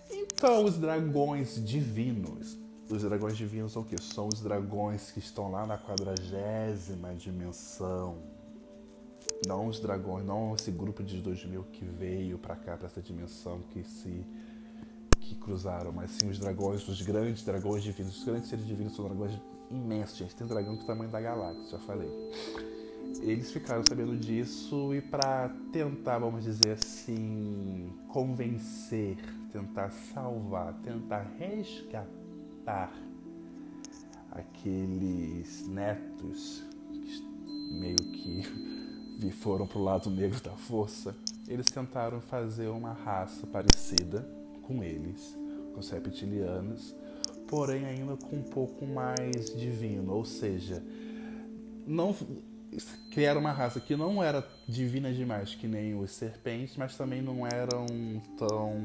Então, 0.09 0.63
os 0.63 0.77
dragões 0.77 1.61
divinos. 1.61 2.57
Os 2.89 3.01
dragões 3.03 3.35
divinos 3.35 3.73
são 3.73 3.81
o 3.81 3.85
quê? 3.85 3.97
São 4.01 4.29
os 4.29 4.39
dragões 4.39 5.11
que 5.11 5.19
estão 5.19 5.51
lá 5.51 5.65
na 5.65 5.77
quadragésima 5.77 7.13
dimensão 7.15 8.36
não 9.45 9.67
os 9.67 9.79
dragões, 9.79 10.25
não 10.25 10.55
esse 10.55 10.71
grupo 10.71 11.03
de 11.03 11.21
2000 11.21 11.63
que 11.71 11.85
veio 11.85 12.37
para 12.37 12.55
cá, 12.55 12.77
para 12.77 12.87
essa 12.87 13.01
dimensão 13.01 13.61
que 13.69 13.83
se 13.83 14.25
que 15.19 15.35
cruzaram, 15.35 15.91
mas 15.91 16.11
sim 16.11 16.29
os 16.29 16.39
dragões, 16.39 16.87
os 16.87 17.01
grandes 17.01 17.43
dragões 17.43 17.83
divinos. 17.83 18.17
Os 18.17 18.23
grandes 18.23 18.49
seres 18.49 18.65
divinos 18.65 18.95
são 18.95 19.05
dragões 19.05 19.37
imensos, 19.69 20.17
gente. 20.17 20.35
Tem 20.35 20.47
dragão 20.47 20.75
do 20.75 20.85
tamanho 20.85 21.11
da 21.11 21.19
galáxia, 21.19 21.71
já 21.71 21.79
falei. 21.79 22.09
Eles 23.21 23.51
ficaram 23.51 23.83
sabendo 23.87 24.15
disso 24.15 24.93
e 24.93 25.01
para 25.01 25.49
tentar, 25.71 26.19
vamos 26.19 26.43
dizer 26.43 26.73
assim, 26.73 27.91
convencer, 28.07 29.17
tentar 29.51 29.91
salvar, 29.91 30.73
tentar 30.83 31.25
resgatar 31.37 32.93
aqueles 34.31 35.67
netos 35.67 36.63
meio 37.71 37.97
que 37.97 38.76
foram 39.31 39.65
pro 39.67 39.81
lado 39.81 40.09
negro 40.09 40.39
da 40.41 40.51
força, 40.51 41.15
eles 41.47 41.65
tentaram 41.67 42.21
fazer 42.21 42.67
uma 42.67 42.93
raça 42.93 43.47
parecida 43.47 44.27
com 44.63 44.83
eles, 44.83 45.37
com 45.73 45.79
os 45.79 45.89
reptilianos, 45.89 46.95
porém 47.47 47.85
ainda 47.85 48.17
com 48.17 48.35
um 48.35 48.43
pouco 48.43 48.85
mais 48.85 49.55
divino, 49.55 50.13
ou 50.13 50.25
seja, 50.25 50.83
não 51.85 52.15
criaram 53.11 53.39
uma 53.39 53.51
raça 53.51 53.79
que 53.79 53.95
não 53.95 54.21
era 54.21 54.45
divina 54.67 55.11
demais 55.11 55.55
que 55.55 55.67
nem 55.67 55.97
os 55.99 56.11
serpentes, 56.11 56.75
mas 56.75 56.95
também 56.97 57.21
não 57.21 57.47
eram 57.47 57.85
tão 58.37 58.75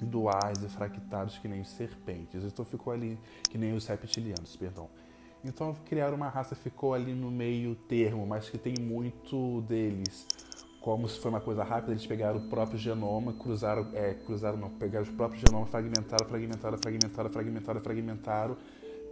duais 0.00 0.62
e 0.62 0.68
fractados 0.68 1.38
que 1.38 1.48
nem 1.48 1.60
os 1.60 1.68
serpentes. 1.68 2.44
Então 2.44 2.64
ficou 2.64 2.92
ali 2.92 3.18
que 3.50 3.58
nem 3.58 3.74
os 3.74 3.86
reptilianos, 3.86 4.54
perdão. 4.56 4.88
Então 5.46 5.74
criaram 5.84 6.16
uma 6.16 6.28
raça 6.28 6.56
ficou 6.56 6.92
ali 6.92 7.14
no 7.14 7.30
meio 7.30 7.76
termo, 7.88 8.26
mas 8.26 8.50
que 8.50 8.58
tem 8.58 8.74
muito 8.80 9.60
deles. 9.62 10.26
Como 10.80 11.08
se 11.08 11.18
foi 11.18 11.30
uma 11.30 11.40
coisa 11.40 11.64
rápida, 11.64 11.92
eles 11.92 12.06
pegaram 12.06 12.38
o 12.38 12.48
próprio 12.48 12.78
genoma, 12.78 13.32
cruzaram, 13.32 13.88
é, 13.92 14.14
cruzaram 14.14 14.56
não, 14.56 14.70
pegaram 14.70 15.04
os 15.04 15.10
próprios 15.10 15.42
genomas, 15.46 15.70
fragmentaram, 15.70 16.26
fragmentaram, 16.26 16.78
fragmentaram, 16.78 17.30
fragmentaram, 17.30 17.80
fragmentaram, 17.80 18.56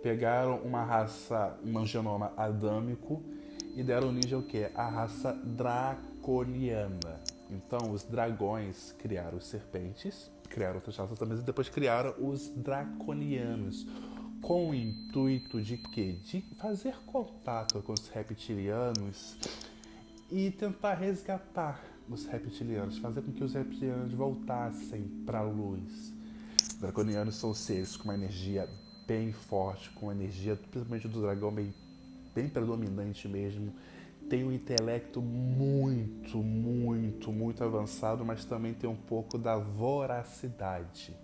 pegaram 0.02 0.58
uma 0.58 0.84
raça, 0.84 1.56
um 1.64 1.86
genoma 1.86 2.32
adâmico 2.36 3.22
e 3.74 3.82
deram 3.82 4.08
origem 4.08 4.34
ao 4.34 4.42
que? 4.42 4.68
A 4.74 4.88
raça 4.88 5.32
draconiana. 5.32 7.20
Então 7.50 7.90
os 7.90 8.04
dragões 8.04 8.92
criaram 8.98 9.38
os 9.38 9.46
serpentes, 9.46 10.30
criaram 10.48 10.76
outras 10.76 10.96
raças 10.96 11.18
também, 11.18 11.38
e 11.38 11.42
depois 11.42 11.68
criaram 11.68 12.14
os 12.18 12.48
draconianos 12.50 13.86
com 14.46 14.68
o 14.68 14.74
intuito 14.74 15.62
de 15.62 15.78
quê? 15.78 16.16
De 16.22 16.42
fazer 16.58 16.94
contato 17.06 17.80
com 17.82 17.94
os 17.94 18.08
reptilianos 18.08 19.38
e 20.30 20.50
tentar 20.50 20.94
resgatar 20.94 21.82
os 22.10 22.26
reptilianos, 22.26 22.98
fazer 22.98 23.22
com 23.22 23.32
que 23.32 23.42
os 23.42 23.54
reptilianos 23.54 24.12
voltassem 24.12 25.04
para 25.24 25.38
a 25.38 25.42
luz. 25.42 26.12
Os 26.60 26.74
draconianos 26.74 27.36
são 27.36 27.54
seres 27.54 27.96
com 27.96 28.04
uma 28.04 28.14
energia 28.14 28.68
bem 29.06 29.32
forte, 29.32 29.88
com 29.92 30.12
energia, 30.12 30.56
principalmente 30.56 31.08
do 31.08 31.22
dragão, 31.22 31.50
bem, 31.50 31.72
bem 32.34 32.46
predominante 32.46 33.26
mesmo. 33.26 33.72
Tem 34.28 34.44
um 34.44 34.52
intelecto 34.52 35.22
muito, 35.22 36.36
muito, 36.36 37.32
muito 37.32 37.64
avançado, 37.64 38.22
mas 38.26 38.44
também 38.44 38.74
tem 38.74 38.90
um 38.90 38.96
pouco 38.96 39.38
da 39.38 39.56
voracidade 39.56 41.16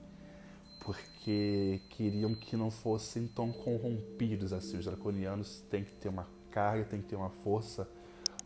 porque 0.81 1.81
queriam 1.91 2.35
que 2.35 2.57
não 2.57 2.71
fossem 2.71 3.27
tão 3.27 3.53
corrompidos 3.53 4.53
assim. 4.53 4.79
Os 4.79 4.85
draconianos 4.85 5.61
têm 5.71 5.85
que 5.85 5.93
ter 5.93 6.09
uma 6.09 6.27
carga, 6.51 6.85
têm 6.85 7.01
que 7.01 7.09
ter 7.09 7.17
uma 7.17 7.31
força 7.31 7.89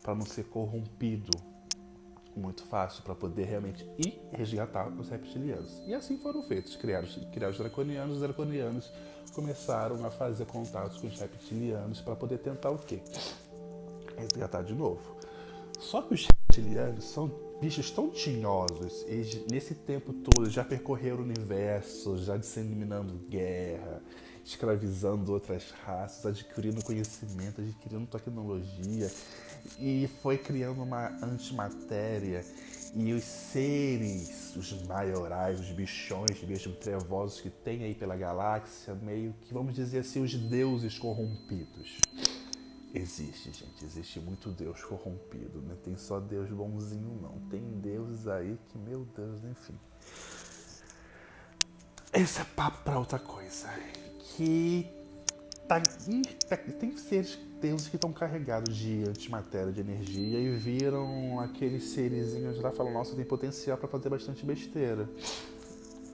para 0.02 0.14
não 0.14 0.26
ser 0.26 0.44
corrompido 0.44 1.32
muito 2.36 2.64
fácil 2.64 3.02
para 3.04 3.14
poder 3.14 3.44
realmente 3.44 3.88
ir 3.96 4.20
resgatar 4.32 4.88
os 4.88 5.08
reptilianos. 5.08 5.80
E 5.86 5.94
assim 5.94 6.18
foram 6.18 6.42
feitos, 6.42 6.76
criaram, 6.76 7.08
criaram 7.32 7.52
os 7.52 7.58
draconianos, 7.58 8.16
os 8.16 8.22
draconianos 8.22 8.92
começaram 9.32 10.04
a 10.04 10.10
fazer 10.10 10.44
contatos 10.46 10.98
com 10.98 11.06
os 11.06 11.18
reptilianos 11.18 12.00
para 12.00 12.16
poder 12.16 12.38
tentar 12.38 12.70
o 12.70 12.78
quê? 12.78 13.00
Resgatar 14.16 14.62
de 14.62 14.74
novo. 14.74 15.16
Só 15.78 16.02
que 16.02 16.14
os 16.14 16.26
reptilianos 16.54 17.04
são 17.04 17.30
bichos 17.60 17.90
tão 17.90 18.10
tinhosos, 18.10 19.04
nesse 19.50 19.74
tempo 19.74 20.12
todo 20.12 20.48
já 20.48 20.64
percorreram 20.64 21.18
o 21.18 21.22
universo, 21.22 22.16
já 22.18 22.36
disseminando 22.36 23.14
guerra, 23.28 24.00
escravizando 24.44 25.32
outras 25.32 25.70
raças, 25.84 26.26
adquirindo 26.26 26.84
conhecimento, 26.84 27.60
adquirindo 27.60 28.06
tecnologia 28.06 29.10
e 29.80 30.08
foi 30.22 30.38
criando 30.38 30.82
uma 30.82 31.08
antimatéria 31.24 32.44
e 32.94 33.12
os 33.12 33.24
seres, 33.24 34.54
os 34.54 34.84
maiorais, 34.84 35.58
os 35.58 35.70
bichões 35.72 36.40
mesmo 36.44 36.72
trevosos 36.74 37.40
que 37.40 37.50
tem 37.50 37.82
aí 37.82 37.94
pela 37.94 38.14
galáxia, 38.14 38.94
meio 38.94 39.34
que 39.42 39.52
vamos 39.52 39.74
dizer 39.74 40.00
assim, 40.00 40.22
os 40.22 40.34
deuses 40.34 40.98
corrompidos. 40.98 41.98
Existe, 42.96 43.50
gente, 43.50 43.84
existe 43.84 44.20
muito 44.20 44.50
Deus 44.50 44.84
corrompido, 44.84 45.60
né? 45.62 45.74
Tem 45.82 45.96
só 45.96 46.20
Deus 46.20 46.48
bonzinho, 46.48 47.18
não. 47.20 47.40
Tem 47.50 47.60
deuses 47.80 48.28
aí 48.28 48.56
que, 48.68 48.78
meu 48.78 49.04
Deus, 49.16 49.42
enfim. 49.42 49.74
Esse 52.12 52.40
é 52.40 52.44
papo 52.44 52.84
pra 52.84 52.96
outra 52.96 53.18
coisa. 53.18 53.68
Que 54.20 54.86
tá, 55.66 55.80
tem 55.80 56.96
seres, 56.96 57.36
deuses 57.60 57.88
que 57.88 57.96
estão 57.96 58.12
carregados 58.12 58.76
de 58.76 59.02
antimatéria, 59.08 59.72
de 59.72 59.80
energia, 59.80 60.38
e 60.38 60.56
viram 60.56 61.40
aqueles 61.40 61.82
serizinhos 61.86 62.60
lá 62.60 62.70
falaram, 62.70 62.94
nossa, 62.94 63.16
tem 63.16 63.24
potencial 63.24 63.76
para 63.76 63.88
fazer 63.88 64.08
bastante 64.08 64.46
besteira. 64.46 65.08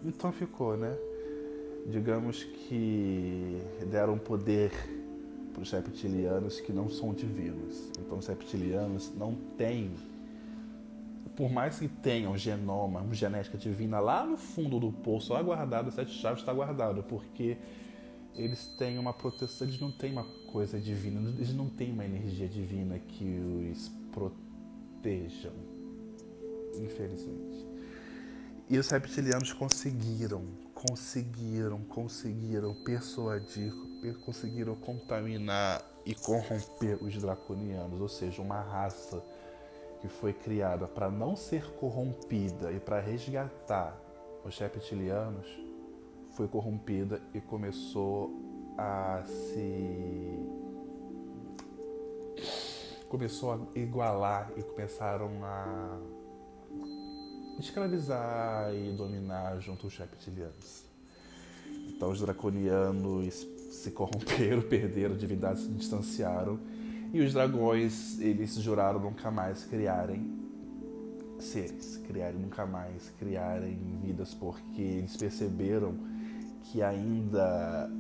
Então 0.03 0.33
ficou, 0.33 0.79
né? 0.79 0.97
Digamos 1.87 2.43
que 2.43 3.61
deram 3.91 4.17
poder 4.17 4.73
para 5.53 5.63
os 5.63 5.71
reptilianos 5.71 6.61
que 6.61 6.73
não 6.73 6.89
são 6.89 7.13
divinos. 7.13 7.91
Então, 7.99 8.19
os 8.19 8.27
reptilianos 8.27 9.13
não 9.17 9.35
têm, 9.57 9.93
por 11.37 11.51
mais 11.51 11.79
que 11.79 11.89
tenham 11.89 12.37
genoma, 12.37 13.05
genética 13.13 13.59
divina 13.59 14.01
lá 14.01 14.25
no 14.25 14.37
fundo 14.37 14.79
do 14.79 14.93
poço, 14.93 15.33
lá 15.33 15.43
guardado, 15.43 15.91
sete 15.91 16.13
chaves 16.13 16.41
está 16.41 16.53
guardado, 16.53 17.03
porque 17.03 17.57
eles 18.35 18.67
têm 18.79 18.99
uma 18.99 19.13
proteção, 19.13 19.67
eles 19.67 19.81
não 19.81 19.91
têm 19.91 20.13
uma 20.13 20.25
coisa 20.25 20.79
divina, 20.79 21.21
eles 21.31 21.53
não 21.53 21.69
têm 21.69 21.93
uma 21.93 22.05
energia 22.05 22.49
divina 22.49 22.99
que 22.99 23.71
os 23.73 23.91
protejam, 24.13 25.53
infelizmente. 26.79 27.67
E 28.69 28.79
os 28.79 28.89
reptilianos 28.89 29.53
conseguiram, 29.53 30.45
conseguiram, 30.73 31.81
conseguiram 31.83 32.73
persuadir 32.85 33.75
conseguiram 34.25 34.75
contaminar 34.77 35.83
e 36.05 36.15
corromper 36.15 37.03
os 37.03 37.17
draconianos, 37.17 38.01
ou 38.01 38.09
seja, 38.09 38.41
uma 38.41 38.61
raça 38.61 39.23
que 40.01 40.09
foi 40.09 40.33
criada 40.33 40.89
para 40.89 41.11
não 41.11 41.37
ser 41.37 41.65
corrompida 41.75 42.73
e 42.73 42.81
para 42.81 43.01
resgatar 43.01 43.99
os 44.45 44.59
reptilianos, 44.59 45.47
foi 46.33 46.49
corrompida 46.49 47.21
e 47.35 47.41
começou 47.41 48.31
a 48.79 49.23
se 49.25 50.47
começou 53.09 53.53
a 53.53 53.79
igualar 53.79 54.53
e 54.57 54.63
começaram 54.63 55.45
a 55.45 55.99
escravizar 57.59 58.73
e 58.73 58.93
dominar 58.93 59.59
junto 59.59 59.89
os 59.89 59.99
reptilianos. 59.99 60.85
Então 61.89 62.11
os 62.11 62.21
draconianos 62.21 63.47
se 63.71 63.93
corromperam, 63.93 64.63
perderam 64.69 65.17
divindades, 65.17 65.63
se 65.63 65.69
distanciaram. 65.71 66.59
E 67.13 67.21
os 67.21 67.33
dragões, 67.33 68.21
eles 68.21 68.55
juraram 68.57 69.01
nunca 69.01 69.31
mais 69.31 69.65
criarem 69.65 70.39
seres, 71.39 71.97
criarem 72.07 72.39
nunca 72.39 72.67
mais 72.67 73.11
criarem 73.19 73.79
vidas, 74.03 74.35
porque 74.35 74.83
eles 74.83 75.17
perceberam 75.17 75.95
que 76.65 76.83
ainda 76.83 77.91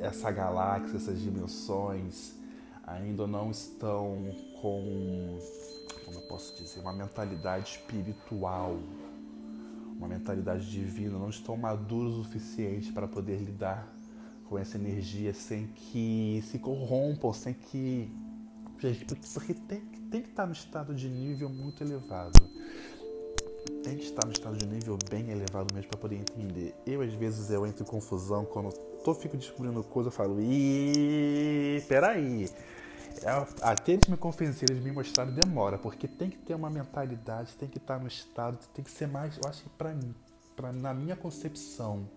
essa 0.00 0.30
galáxia, 0.30 0.96
essas 0.96 1.20
dimensões, 1.20 2.34
ainda 2.86 3.26
não 3.26 3.50
estão 3.50 4.16
com, 4.60 5.38
como 6.04 6.16
eu 6.16 6.22
posso 6.28 6.56
dizer, 6.56 6.80
uma 6.80 6.92
mentalidade 6.92 7.70
espiritual, 7.70 8.78
uma 9.96 10.06
mentalidade 10.06 10.70
divina, 10.70 11.18
não 11.18 11.28
estão 11.28 11.56
maduros 11.56 12.14
o 12.14 12.22
suficiente 12.22 12.92
para 12.92 13.08
poder 13.08 13.38
lidar 13.38 13.97
com 14.48 14.58
essa 14.58 14.76
energia 14.76 15.34
sem 15.34 15.66
que 15.68 16.42
se 16.50 16.58
corrompam, 16.58 17.32
sem 17.32 17.54
que. 17.54 18.10
Porque 19.34 19.54
tem, 19.54 19.80
tem 20.10 20.22
que 20.22 20.28
estar 20.28 20.46
no 20.46 20.52
estado 20.52 20.94
de 20.94 21.08
nível 21.08 21.48
muito 21.48 21.82
elevado. 21.82 22.38
Tem 23.82 23.96
que 23.96 24.04
estar 24.04 24.24
no 24.24 24.32
estado 24.32 24.56
de 24.56 24.66
nível 24.66 24.96
bem 25.10 25.30
elevado 25.30 25.74
mesmo 25.74 25.90
para 25.90 25.98
poder 25.98 26.16
entender. 26.16 26.74
Eu, 26.86 27.02
às 27.02 27.12
vezes, 27.12 27.50
eu 27.50 27.66
entro 27.66 27.82
em 27.82 27.86
confusão 27.86 28.44
quando 28.44 28.72
tô 29.04 29.14
fico 29.14 29.36
descobrindo 29.36 29.82
coisa, 29.82 30.08
eu 30.08 30.12
falo, 30.12 30.40
ih, 30.40 31.82
peraí. 31.88 32.48
Até 33.62 33.92
eles 33.92 34.06
me 34.06 34.16
convencerem, 34.16 34.76
eles 34.76 34.84
me 34.84 34.92
mostrarem, 34.92 35.34
demora, 35.34 35.76
porque 35.76 36.06
tem 36.06 36.30
que 36.30 36.38
ter 36.38 36.54
uma 36.54 36.70
mentalidade, 36.70 37.56
tem 37.56 37.68
que 37.68 37.78
estar 37.78 37.98
no 37.98 38.06
estado, 38.06 38.58
tem 38.72 38.84
que 38.84 38.90
ser 38.90 39.08
mais, 39.08 39.36
eu 39.36 39.48
acho 39.48 39.64
que 39.64 39.68
para 39.70 39.92
mim, 39.92 40.14
pra, 40.54 40.72
na 40.72 40.94
minha 40.94 41.16
concepção, 41.16 42.08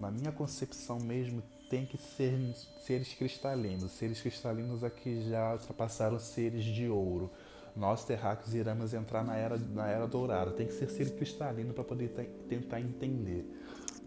na 0.00 0.10
minha 0.10 0.32
concepção 0.32 0.98
mesmo, 0.98 1.42
tem 1.70 1.86
que 1.86 1.96
ser 1.96 2.34
seres 2.80 3.14
cristalinos. 3.14 3.92
Seres 3.92 4.20
cristalinos 4.20 4.82
aqui 4.82 5.22
já 5.30 5.52
ultrapassaram 5.52 6.18
seres 6.18 6.64
de 6.64 6.88
ouro. 6.88 7.30
Nós, 7.76 8.04
terráqueos, 8.04 8.52
iremos 8.52 8.92
entrar 8.92 9.24
na 9.24 9.36
era, 9.36 9.56
na 9.56 9.86
era 9.86 10.06
dourada. 10.08 10.50
Tem 10.50 10.66
que 10.66 10.72
ser 10.72 10.90
ser 10.90 11.14
cristalino 11.14 11.72
para 11.72 11.84
poder 11.84 12.08
tentar 12.48 12.80
entender. 12.80 13.48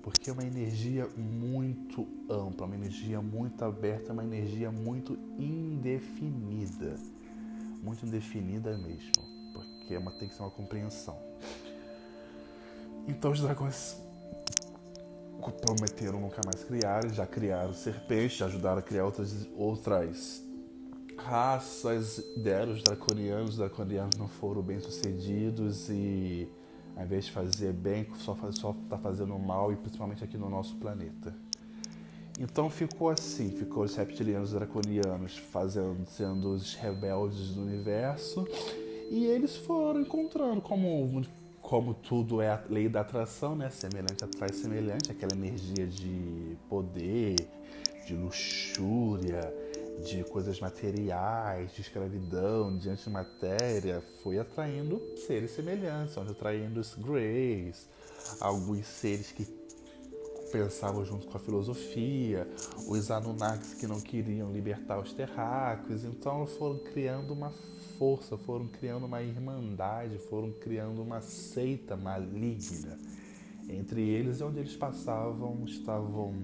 Porque 0.04 0.30
é 0.30 0.34
uma 0.34 0.44
energia 0.44 1.08
muito 1.16 2.06
ampla, 2.30 2.66
uma 2.68 2.76
energia 2.76 3.22
muito 3.22 3.64
aberta, 3.64 4.12
uma 4.12 4.26
energia 4.26 4.70
muito 4.70 5.18
indefinida. 5.40 6.98
muito 7.82 8.06
indefinida 8.06 8.78
mesmo, 8.78 9.12
porque 9.54 9.94
é 9.94 10.00
uma, 10.00 10.12
tem 10.12 10.28
que 10.28 10.36
ser 10.36 10.42
uma 10.42 10.52
compreensão. 10.52 11.18
Então 13.08 13.32
os 13.32 13.42
dragões 13.42 13.98
prometeram 15.52 16.20
nunca 16.20 16.42
mais 16.46 16.64
criar, 16.64 17.08
já 17.10 17.26
criaram 17.26 17.74
serpentes, 17.74 18.42
ajudaram 18.42 18.80
a 18.80 18.82
criar 18.82 19.06
outras, 19.06 19.48
outras 19.56 20.44
raças, 21.18 22.24
deram 22.38 22.74
os 22.74 22.84
draconianos, 22.84 23.52
os 23.52 23.58
draconianos 23.58 24.18
não 24.18 24.28
foram 24.28 24.62
bem 24.62 24.80
sucedidos 24.80 25.90
e 25.90 26.50
ao 26.96 27.04
invés 27.04 27.26
de 27.26 27.32
fazer 27.32 27.74
bem, 27.74 28.06
só 28.20 28.36
está 28.84 28.98
fazendo 28.98 29.38
mal, 29.40 29.72
e 29.72 29.76
principalmente 29.76 30.24
aqui 30.24 30.38
no 30.38 30.50
nosso 30.50 30.76
planeta. 30.76 31.34
Então 32.40 32.70
ficou 32.70 33.10
assim, 33.10 33.50
ficou 33.50 33.84
os 33.84 33.96
reptilianos 33.96 34.52
e 34.52 34.56
draconianos 34.56 35.38
fazendo, 35.38 36.06
sendo 36.08 36.54
os 36.54 36.76
rebeldes 36.76 37.50
do 37.50 37.62
universo, 37.62 38.48
e 39.10 39.26
eles 39.26 39.56
foram 39.56 40.02
encontrando 40.02 40.62
como 40.62 41.24
como 41.74 41.96
tudo 41.96 42.40
é 42.40 42.50
a 42.50 42.64
lei 42.70 42.88
da 42.88 43.02
atração, 43.02 43.56
né? 43.56 43.68
Semelhante 43.72 44.24
atrai 44.24 44.54
semelhante, 44.54 45.12
aquela 45.12 45.34
energia 45.34 45.88
de 45.88 46.56
poder, 46.70 47.36
de 48.06 48.14
luxúria, 48.14 49.52
de 50.08 50.24
coisas 50.26 50.60
materiais, 50.60 51.74
de 51.74 51.82
escravidão, 51.82 52.78
de 52.78 52.92
antimatéria, 52.92 54.04
foi 54.22 54.38
atraindo 54.38 55.02
seres 55.26 55.50
semelhantes, 55.50 56.16
onde 56.16 56.30
atraindo 56.30 56.80
os 56.80 56.94
Greys, 56.94 57.90
alguns 58.40 58.86
seres 58.86 59.32
que 59.32 59.44
pensavam 60.54 61.04
junto 61.04 61.26
com 61.26 61.36
a 61.36 61.40
filosofia, 61.40 62.48
os 62.88 63.10
Anunnakis 63.10 63.74
que 63.74 63.88
não 63.88 64.00
queriam 64.00 64.54
libertar 64.54 65.00
os 65.00 65.12
terráqueos, 65.12 66.04
então 66.04 66.46
foram 66.46 66.78
criando 66.78 67.34
uma 67.34 67.50
força, 67.98 68.38
foram 68.38 68.68
criando 68.68 69.08
uma 69.08 69.24
irmandade, 69.24 70.20
foram 70.20 70.52
criando 70.52 71.02
uma 71.02 71.22
seita 71.22 71.98
maligna. 71.98 73.00
Entre 73.68 74.08
eles, 74.08 74.42
onde 74.42 74.60
eles 74.60 74.76
passavam, 74.76 75.64
estavam 75.66 76.36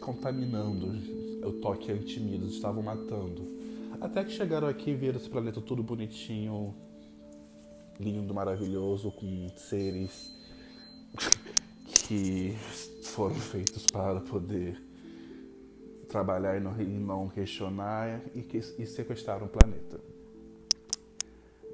contaminando 0.00 0.88
o 1.46 1.52
toque 1.60 1.92
antimidos, 1.92 2.54
estavam 2.54 2.82
matando. 2.82 3.48
Até 4.00 4.24
que 4.24 4.32
chegaram 4.32 4.66
aqui 4.66 4.90
e 4.90 4.96
viram 4.96 5.20
esse 5.20 5.30
planeta 5.30 5.60
todo 5.60 5.84
bonitinho, 5.84 6.74
lindo, 8.00 8.34
maravilhoso, 8.34 9.12
com 9.12 9.48
seres 9.56 10.33
que 12.06 12.54
foram 13.02 13.34
feitos 13.34 13.86
para 13.86 14.20
poder 14.20 14.78
trabalhar 16.08 16.56
e 16.56 16.60
não, 16.84 17.28
questionar 17.30 18.20
e, 18.34 18.42
que, 18.42 18.58
e 18.58 18.86
sequestraram 18.86 19.46
o 19.46 19.48
planeta. 19.48 19.98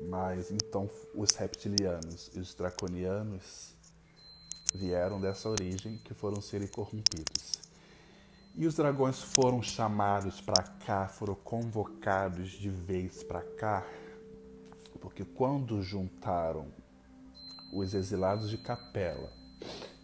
Mas 0.09 0.51
então 0.51 0.88
os 1.14 1.33
reptilianos 1.33 2.31
e 2.33 2.38
os 2.38 2.55
draconianos 2.55 3.75
vieram 4.73 5.21
dessa 5.21 5.49
origem 5.49 5.99
que 5.99 6.14
foram 6.14 6.40
seres 6.40 6.71
corrompidos. 6.71 7.61
E 8.55 8.66
os 8.66 8.77
dragões 8.77 9.21
foram 9.21 9.61
chamados 9.61 10.40
para 10.40 10.62
cá, 10.62 11.09
foram 11.09 11.35
convocados 11.35 12.51
de 12.51 12.71
vez 12.71 13.25
para 13.25 13.43
cá, 13.43 13.85
porque 15.01 15.25
quando 15.25 15.83
juntaram 15.83 16.69
os 17.73 17.95
exilados 17.95 18.49
de 18.49 18.59
Capela, 18.59 19.39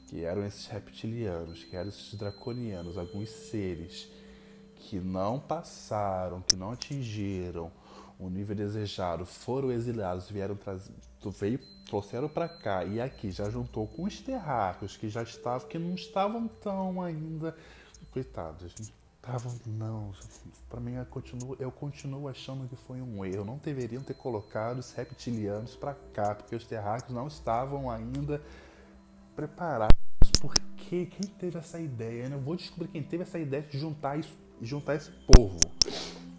que 0.06 0.24
eram 0.24 0.44
esses 0.44 0.66
reptilianos, 0.66 1.64
que 1.64 1.76
eram 1.76 1.88
esses 1.88 2.14
draconianos, 2.14 2.96
alguns 2.96 3.28
seres 3.30 4.08
que 4.76 5.00
não 5.00 5.40
passaram, 5.40 6.40
que 6.42 6.54
não 6.54 6.72
atingiram 6.72 7.70
o 8.18 8.30
nível 8.30 8.56
desejado, 8.56 9.26
foram 9.26 9.70
exilados, 9.70 10.30
vieram 10.30 10.56
trazer, 10.56 10.92
veio, 11.38 11.58
trouxeram 11.86 12.28
para 12.28 12.48
cá 12.48 12.84
e 12.84 13.00
aqui 13.00 13.30
já 13.30 13.50
juntou 13.50 13.86
com 13.86 14.04
os 14.04 14.20
terráqueos 14.20 14.96
que 14.96 15.08
já 15.08 15.22
estavam, 15.22 15.68
que 15.68 15.78
não 15.78 15.94
estavam 15.94 16.48
tão 16.48 17.02
ainda 17.02 17.54
coitados, 18.10 18.72
estavam 19.26 19.52
não. 19.66 20.12
Para 20.70 20.80
mim, 20.80 20.94
eu 20.94 21.04
continuo, 21.06 21.56
eu 21.58 21.70
continuo 21.70 22.28
achando 22.28 22.68
que 22.68 22.76
foi 22.76 23.00
um 23.00 23.24
erro. 23.24 23.44
Não 23.44 23.58
deveriam 23.58 24.02
ter 24.02 24.14
colocado 24.14 24.78
os 24.78 24.92
reptilianos 24.92 25.74
para 25.74 25.94
cá, 26.14 26.34
porque 26.34 26.54
os 26.54 26.64
terráqueos 26.64 27.12
não 27.12 27.26
estavam 27.26 27.90
ainda 27.90 28.40
preparados. 29.36 29.96
Por 30.40 30.54
quê? 30.76 31.06
Quem 31.06 31.30
teve 31.38 31.58
essa 31.58 31.78
ideia? 31.78 32.24
Eu 32.24 32.40
vou 32.40 32.56
descobrir 32.56 32.88
quem 32.88 33.02
teve 33.02 33.22
essa 33.22 33.38
ideia 33.38 33.62
de 33.62 33.78
juntar, 33.78 34.18
isso, 34.18 34.34
juntar 34.60 34.96
esse 34.96 35.10
povo. 35.26 35.60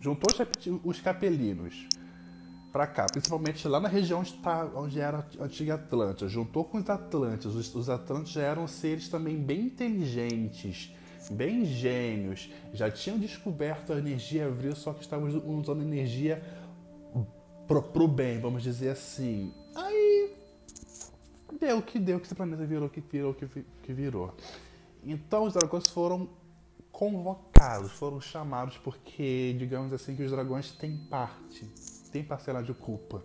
Juntou 0.02 0.28
os, 0.32 0.82
os 0.84 1.00
capelinos 1.00 1.88
para 2.74 2.88
cá, 2.88 3.06
principalmente 3.06 3.68
lá 3.68 3.80
na 3.80 3.88
região 3.88 4.20
onde, 4.20 4.34
tá, 4.34 4.70
onde 4.76 5.00
era 5.00 5.26
a 5.40 5.44
antiga 5.44 5.76
Atlântida. 5.76 6.28
Juntou 6.28 6.66
com 6.66 6.80
os 6.80 6.90
Atlantes. 6.90 7.46
Os, 7.46 7.74
os 7.74 7.90
Atlantes 7.90 8.34
já 8.34 8.42
eram 8.42 8.68
seres 8.68 9.08
também 9.08 9.38
bem 9.38 9.62
inteligentes 9.62 10.92
bem 11.30 11.66
gênios, 11.66 12.50
já 12.74 12.90
tinham 12.90 13.18
descoberto 13.20 13.92
a 13.94 13.98
energia 13.98 14.48
avril, 14.48 14.76
só 14.76 14.94
que 14.94 15.02
estavam 15.02 15.28
usando 15.60 15.82
energia 15.82 16.42
pro, 17.68 17.82
pro 17.82 18.08
bem, 18.08 18.40
vamos 18.40 18.64
dizer 18.64 18.90
assim. 18.90 19.54
Deu 21.60 21.78
o 21.78 21.82
que 21.82 22.00
deu, 22.00 22.20
que 22.20 22.26
esse 22.26 22.36
planeta 22.36 22.66
virou 22.66 22.90
que 22.90 23.02
virou 23.02 23.34
que, 23.34 23.48
que 23.84 23.94
virou. 23.94 24.34
Então 25.04 25.44
os 25.44 25.54
dragões 25.54 25.88
foram 25.88 26.30
convocados, 26.92 27.92
foram 27.92 28.20
chamados 28.20 28.78
porque, 28.78 29.56
digamos 29.58 29.94
assim, 29.94 30.16
que 30.16 30.24
os 30.24 30.32
dragões 30.32 30.72
têm 30.72 30.98
parte, 30.98 31.66
têm 32.12 32.24
parcela 32.24 32.64
de 32.64 32.74
culpa. 32.74 33.24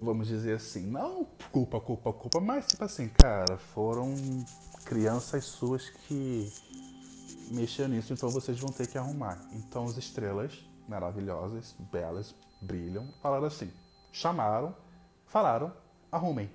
Vamos 0.00 0.28
dizer 0.28 0.54
assim, 0.54 0.86
não 0.86 1.26
culpa, 1.52 1.78
culpa, 1.78 2.12
culpa, 2.12 2.40
mas 2.40 2.66
tipo 2.66 2.82
assim, 2.82 3.08
cara, 3.08 3.58
foram 3.58 4.14
crianças 4.86 5.44
suas 5.44 5.90
que 5.90 6.50
mexer 7.50 7.86
nisso, 7.88 8.12
então 8.12 8.30
vocês 8.30 8.58
vão 8.58 8.72
ter 8.72 8.86
que 8.86 8.96
arrumar. 8.96 9.38
Então 9.52 9.84
as 9.84 9.98
estrelas 9.98 10.64
maravilhosas, 10.88 11.76
belas, 11.92 12.34
brilham, 12.62 13.06
falaram 13.22 13.44
assim, 13.44 13.70
chamaram, 14.10 14.74
falaram, 15.26 15.72
arrumem. 16.10 16.50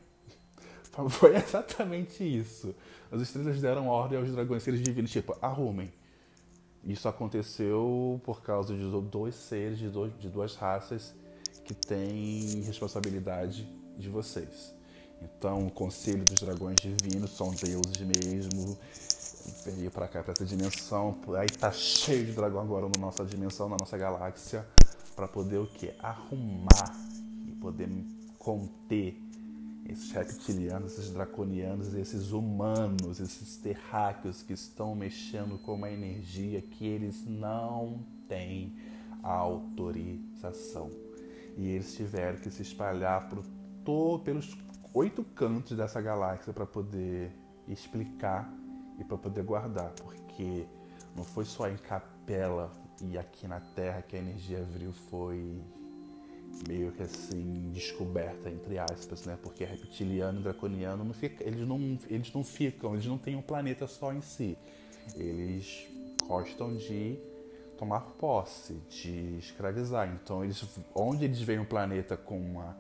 Foi 1.10 1.36
exatamente 1.36 2.24
isso. 2.24 2.74
As 3.12 3.22
estrelas 3.22 3.62
deram 3.62 3.88
ordem 3.88 4.18
aos 4.18 4.32
dragões 4.32 4.64
seres 4.64 4.82
divinos, 4.82 5.12
tipo, 5.12 5.38
arrumem. 5.42 5.92
Isso 6.84 7.08
aconteceu 7.08 8.22
por 8.24 8.42
causa 8.42 8.76
de 8.76 8.84
dois 9.10 9.36
seres, 9.36 9.78
de, 9.78 9.90
dois, 9.90 10.18
de 10.20 10.30
duas 10.30 10.56
raças 10.56 11.14
que 11.64 11.74
têm 11.74 12.62
responsabilidade 12.62 13.68
de 13.98 14.08
vocês. 14.08 14.74
Então, 15.22 15.66
o 15.66 15.72
Conselho 15.72 16.24
dos 16.24 16.36
Dragões 16.36 16.76
Divinos 16.76 17.32
são 17.32 17.50
deuses 17.52 18.00
mesmo, 18.02 18.78
veio 19.66 19.90
para 19.90 20.08
cá, 20.08 20.22
para 20.22 20.34
essa 20.34 20.46
dimensão. 20.46 21.18
Aí 21.40 21.48
tá 21.48 21.72
cheio 21.72 22.26
de 22.26 22.34
dragão 22.34 22.62
agora 22.62 22.88
na 22.88 23.02
nossa 23.02 23.26
dimensão, 23.26 23.68
na 23.68 23.78
nossa 23.80 23.98
galáxia, 23.98 24.66
para 25.16 25.28
poder 25.28 25.58
o 25.58 25.66
que? 25.66 25.92
Arrumar 26.00 26.96
e 27.48 27.52
poder 27.54 27.90
conter 28.38 29.18
esses 29.88 30.12
reptilianos, 30.12 30.94
esses 30.94 31.12
draconianos, 31.12 31.94
esses 31.94 32.32
humanos, 32.32 33.20
esses 33.20 33.58
terráqueos 33.58 34.42
que 34.42 34.54
estão 34.54 34.96
mexendo 34.96 35.60
com 35.60 35.76
uma 35.76 35.92
energia 35.92 36.62
que 36.62 36.86
eles 36.86 37.24
não 37.26 38.04
têm 38.28 38.76
autorização. 39.22 40.90
E 41.56 41.68
eles 41.70 41.96
tiveram 41.96 42.40
que 42.40 42.50
se 42.50 42.64
espalhar 42.64 43.30
por 43.30 43.44
pelos 44.24 44.58
oito 44.94 45.24
cantos 45.24 45.78
dessa 45.78 46.02
galáxia 46.02 46.52
para 46.52 46.66
poder 46.66 47.32
explicar 47.68 48.52
e 48.98 49.04
para 49.04 49.18
poder 49.18 49.44
guardar, 49.44 49.92
porque 49.92 50.66
não 51.16 51.24
foi 51.24 51.46
só 51.46 51.70
em 51.70 51.78
Capela 51.78 52.72
e 53.02 53.16
aqui 53.16 53.48
na 53.48 53.60
Terra 53.60 54.02
que 54.02 54.16
a 54.16 54.20
energia 54.20 54.64
vril 54.64 54.92
foi 54.92 55.62
meio 56.68 56.92
que 56.92 57.04
assim 57.04 57.72
descoberta 57.74 58.50
entre 58.50 58.78
aspas, 58.78 59.26
né? 59.26 59.38
Porque 59.42 59.64
reptiliano 59.64 60.40
e 60.40 60.44
draconiano 60.44 61.04
não 61.04 61.14
fica, 61.14 61.44
eles 61.44 61.68
não 61.68 61.98
eles 62.10 62.34
não 62.34 62.44
ficam, 62.44 62.94
eles 62.94 63.06
não 63.06 63.18
têm 63.18 63.36
um 63.36 63.42
planeta 63.42 63.88
só 63.88 64.14
em 64.14 64.22
si. 64.22 64.58
Eles 65.16 65.88
gostam 66.28 66.76
de 66.76 67.18
tomar 67.78 68.02
posse, 68.02 68.74
de 68.90 69.38
escravizar. 69.38 70.08
Então 70.22 70.44
eles 70.44 70.64
onde 70.94 71.26
eles 71.26 71.42
veem 71.42 71.60
um 71.60 71.66
planeta 71.66 72.16
com 72.16 72.40
uma 72.40 72.76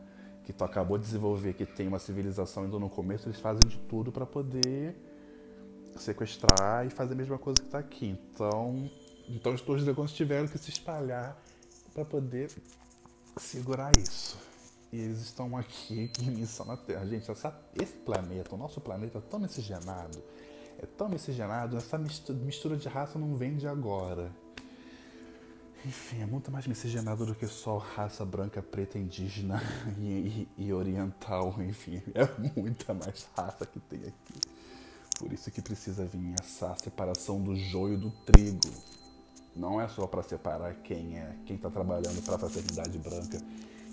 que 0.46 0.54
tu 0.54 0.64
acabou 0.64 0.98
de 0.98 1.06
desenvolver, 1.06 1.54
que 1.54 1.66
tem 1.66 1.88
uma 1.88 1.98
civilização 1.98 2.64
ainda 2.64 2.78
no 2.78 2.90
começo, 2.90 3.28
eles 3.28 3.40
fazem 3.40 3.68
de 3.68 3.78
tudo 3.90 4.12
para 4.12 4.28
poder 4.28 4.96
sequestrar 5.98 6.86
e 6.86 6.90
fazer 6.90 7.14
a 7.14 7.16
mesma 7.16 7.38
coisa 7.38 7.60
que 7.60 7.68
está 7.68 7.80
aqui. 7.80 8.08
Então, 8.08 8.90
então 9.28 9.54
os 9.54 9.62
dois 9.62 9.84
dragões 9.84 10.14
tiveram 10.14 10.48
que 10.48 10.58
se 10.58 10.70
espalhar 10.70 11.36
para 11.94 12.06
poder 12.06 12.52
segurar 13.38 13.92
isso. 13.98 14.38
E 14.92 15.00
eles 15.00 15.20
estão 15.20 15.58
aqui 15.58 16.12
em 16.22 16.32
missão 16.32 16.66
na 16.66 16.78
Terra. 16.78 17.06
Gente, 17.06 17.30
essa, 17.30 17.54
esse 17.80 17.94
planeta, 17.94 18.56
o 18.56 18.58
nosso 18.58 18.80
planeta 18.80 19.18
é 19.18 19.22
tão 19.22 19.40
miscigenado, 19.40 20.24
é 20.80 20.86
tão 20.86 21.10
miscigenado, 21.10 21.78
essa 21.78 21.98
mistura 21.98 22.78
de 22.78 22.88
raça 22.88 23.20
não 23.20 23.36
vem 23.36 23.58
de 23.58 23.68
agora. 23.68 24.32
enfim, 25.86 26.22
é 26.22 26.26
muito 26.26 26.52
mais 26.52 26.66
miscigenado 26.68 27.26
do 27.26 27.36
que 27.36 27.48
só 27.48 27.78
raça 27.78 28.26
branca, 28.26 28.62
preta, 28.62 28.98
indígena 28.98 29.62
e, 30.00 30.48
e, 30.58 30.66
e, 30.66 30.74
oriental. 30.74 31.56
Enfim, 31.60 32.02
é 32.14 32.28
muita 32.60 32.94
mais 32.94 33.28
raça 33.36 33.66
que 33.66 33.80
tem 33.80 34.00
aqui. 34.00 34.56
Por 35.20 35.32
isso 35.32 35.50
que 35.50 35.62
precisa 35.62 36.06
vir 36.06 36.36
essa 36.40 36.76
separação 36.76 37.42
do 37.42 37.56
joio 37.56 37.98
do 37.98 38.12
trigo. 38.26 38.60
Não 39.56 39.80
é 39.80 39.88
só 39.88 40.06
para 40.06 40.22
separar 40.22 40.76
quem 40.84 41.18
é, 41.18 41.36
quem 41.46 41.56
está 41.56 41.70
trabalhando 41.70 42.22
para 42.24 42.36
a 42.36 42.40
fraternidade 42.40 42.98
branca 42.98 43.40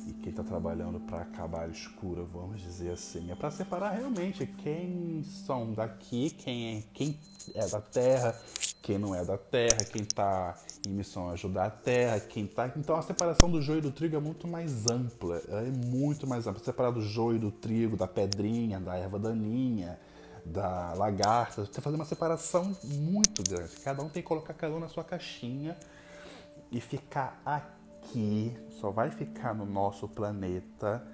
e 0.09 0.13
quem 0.15 0.31
está 0.31 0.43
trabalhando 0.43 0.99
para 1.01 1.23
acabar 1.23 1.65
a 1.65 1.69
escura, 1.69 2.25
vamos 2.25 2.61
dizer 2.61 2.93
assim. 2.93 3.31
É 3.31 3.35
para 3.37 3.51
separar 3.51 3.91
realmente 3.91 4.45
quem 4.47 5.23
são 5.23 5.73
daqui, 5.73 6.31
quem 6.31 6.79
é, 6.79 6.83
quem 6.93 7.19
é 7.55 7.67
da 7.69 7.81
terra, 7.81 8.35
quem 8.83 8.99
não 8.99 9.15
é 9.15 9.25
da 9.25 9.39
terra, 9.39 9.85
quem 9.85 10.03
está 10.03 10.57
em 10.85 10.91
missão 10.91 11.31
ajudar 11.31 11.67
a 11.67 11.71
terra, 11.71 12.19
quem 12.19 12.45
está. 12.45 12.67
Então 12.77 12.97
a 12.97 13.03
separação 13.03 13.49
do 13.49 13.63
joio 13.63 13.79
e 13.79 13.83
do 13.83 13.93
trigo 13.93 14.17
é 14.17 14.21
muito 14.21 14.49
mais 14.49 14.87
ampla, 14.89 15.41
é 15.49 15.71
muito 15.71 16.27
mais 16.27 16.47
ampla. 16.47 16.63
Separar 16.65 16.91
do 16.91 17.03
joio 17.03 17.39
do 17.39 17.53
trigo, 17.53 17.97
da 17.97 18.09
pedrinha, 18.09 18.81
da 18.81 18.97
erva 18.97 19.19
daninha, 19.19 19.99
da 20.45 20.93
lagarta, 20.95 21.65
você 21.65 21.81
fazer 21.81 21.97
uma 21.97 22.05
separação 22.05 22.77
muito 22.85 23.43
grande. 23.43 23.77
Cada 23.77 24.03
um 24.03 24.09
tem 24.09 24.23
que 24.23 24.29
colocar 24.29 24.55
cada 24.55 24.75
um 24.75 24.81
na 24.81 24.89
sua 24.89 25.05
caixinha 25.05 25.77
e 26.71 26.81
ficar 26.81 27.41
aqui, 27.45 28.57
só 28.81 28.91
vai 28.91 29.11
ficar 29.11 29.55
no 29.55 29.65
nosso 29.65 30.09
planeta 30.09 31.07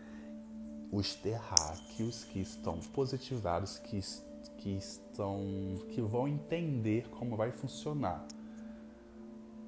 os 0.91 1.15
terráqueos 1.15 2.25
que 2.25 2.41
estão 2.41 2.79
positivados, 2.95 3.79
que 3.79 4.01
que 4.59 4.77
estão 4.77 5.41
que 5.91 6.01
vão 6.01 6.27
entender 6.27 7.09
como 7.11 7.37
vai 7.37 7.53
funcionar 7.53 8.27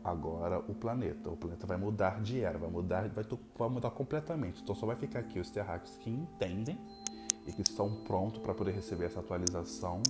agora 0.02 0.58
o 0.58 0.74
planeta. 0.74 1.30
O 1.30 1.36
planeta 1.36 1.66
vai 1.66 1.76
mudar 1.76 2.20
de 2.20 2.40
era, 2.40 2.58
vai 2.58 2.70
mudar, 2.70 3.08
vai, 3.08 3.24
vai 3.56 3.68
mudar 3.68 3.90
completamente. 3.90 4.62
Então 4.62 4.74
só 4.74 4.86
vai 4.86 4.96
ficar 4.96 5.20
aqui 5.20 5.38
os 5.38 5.50
terráqueos 5.50 5.96
que 5.98 6.10
entendem 6.10 6.78
e 7.46 7.52
que 7.52 7.62
estão 7.62 7.94
prontos 8.04 8.40
para 8.40 8.54
poder 8.54 8.72
receber 8.72 9.06
essa 9.06 9.20
atualização 9.20 10.02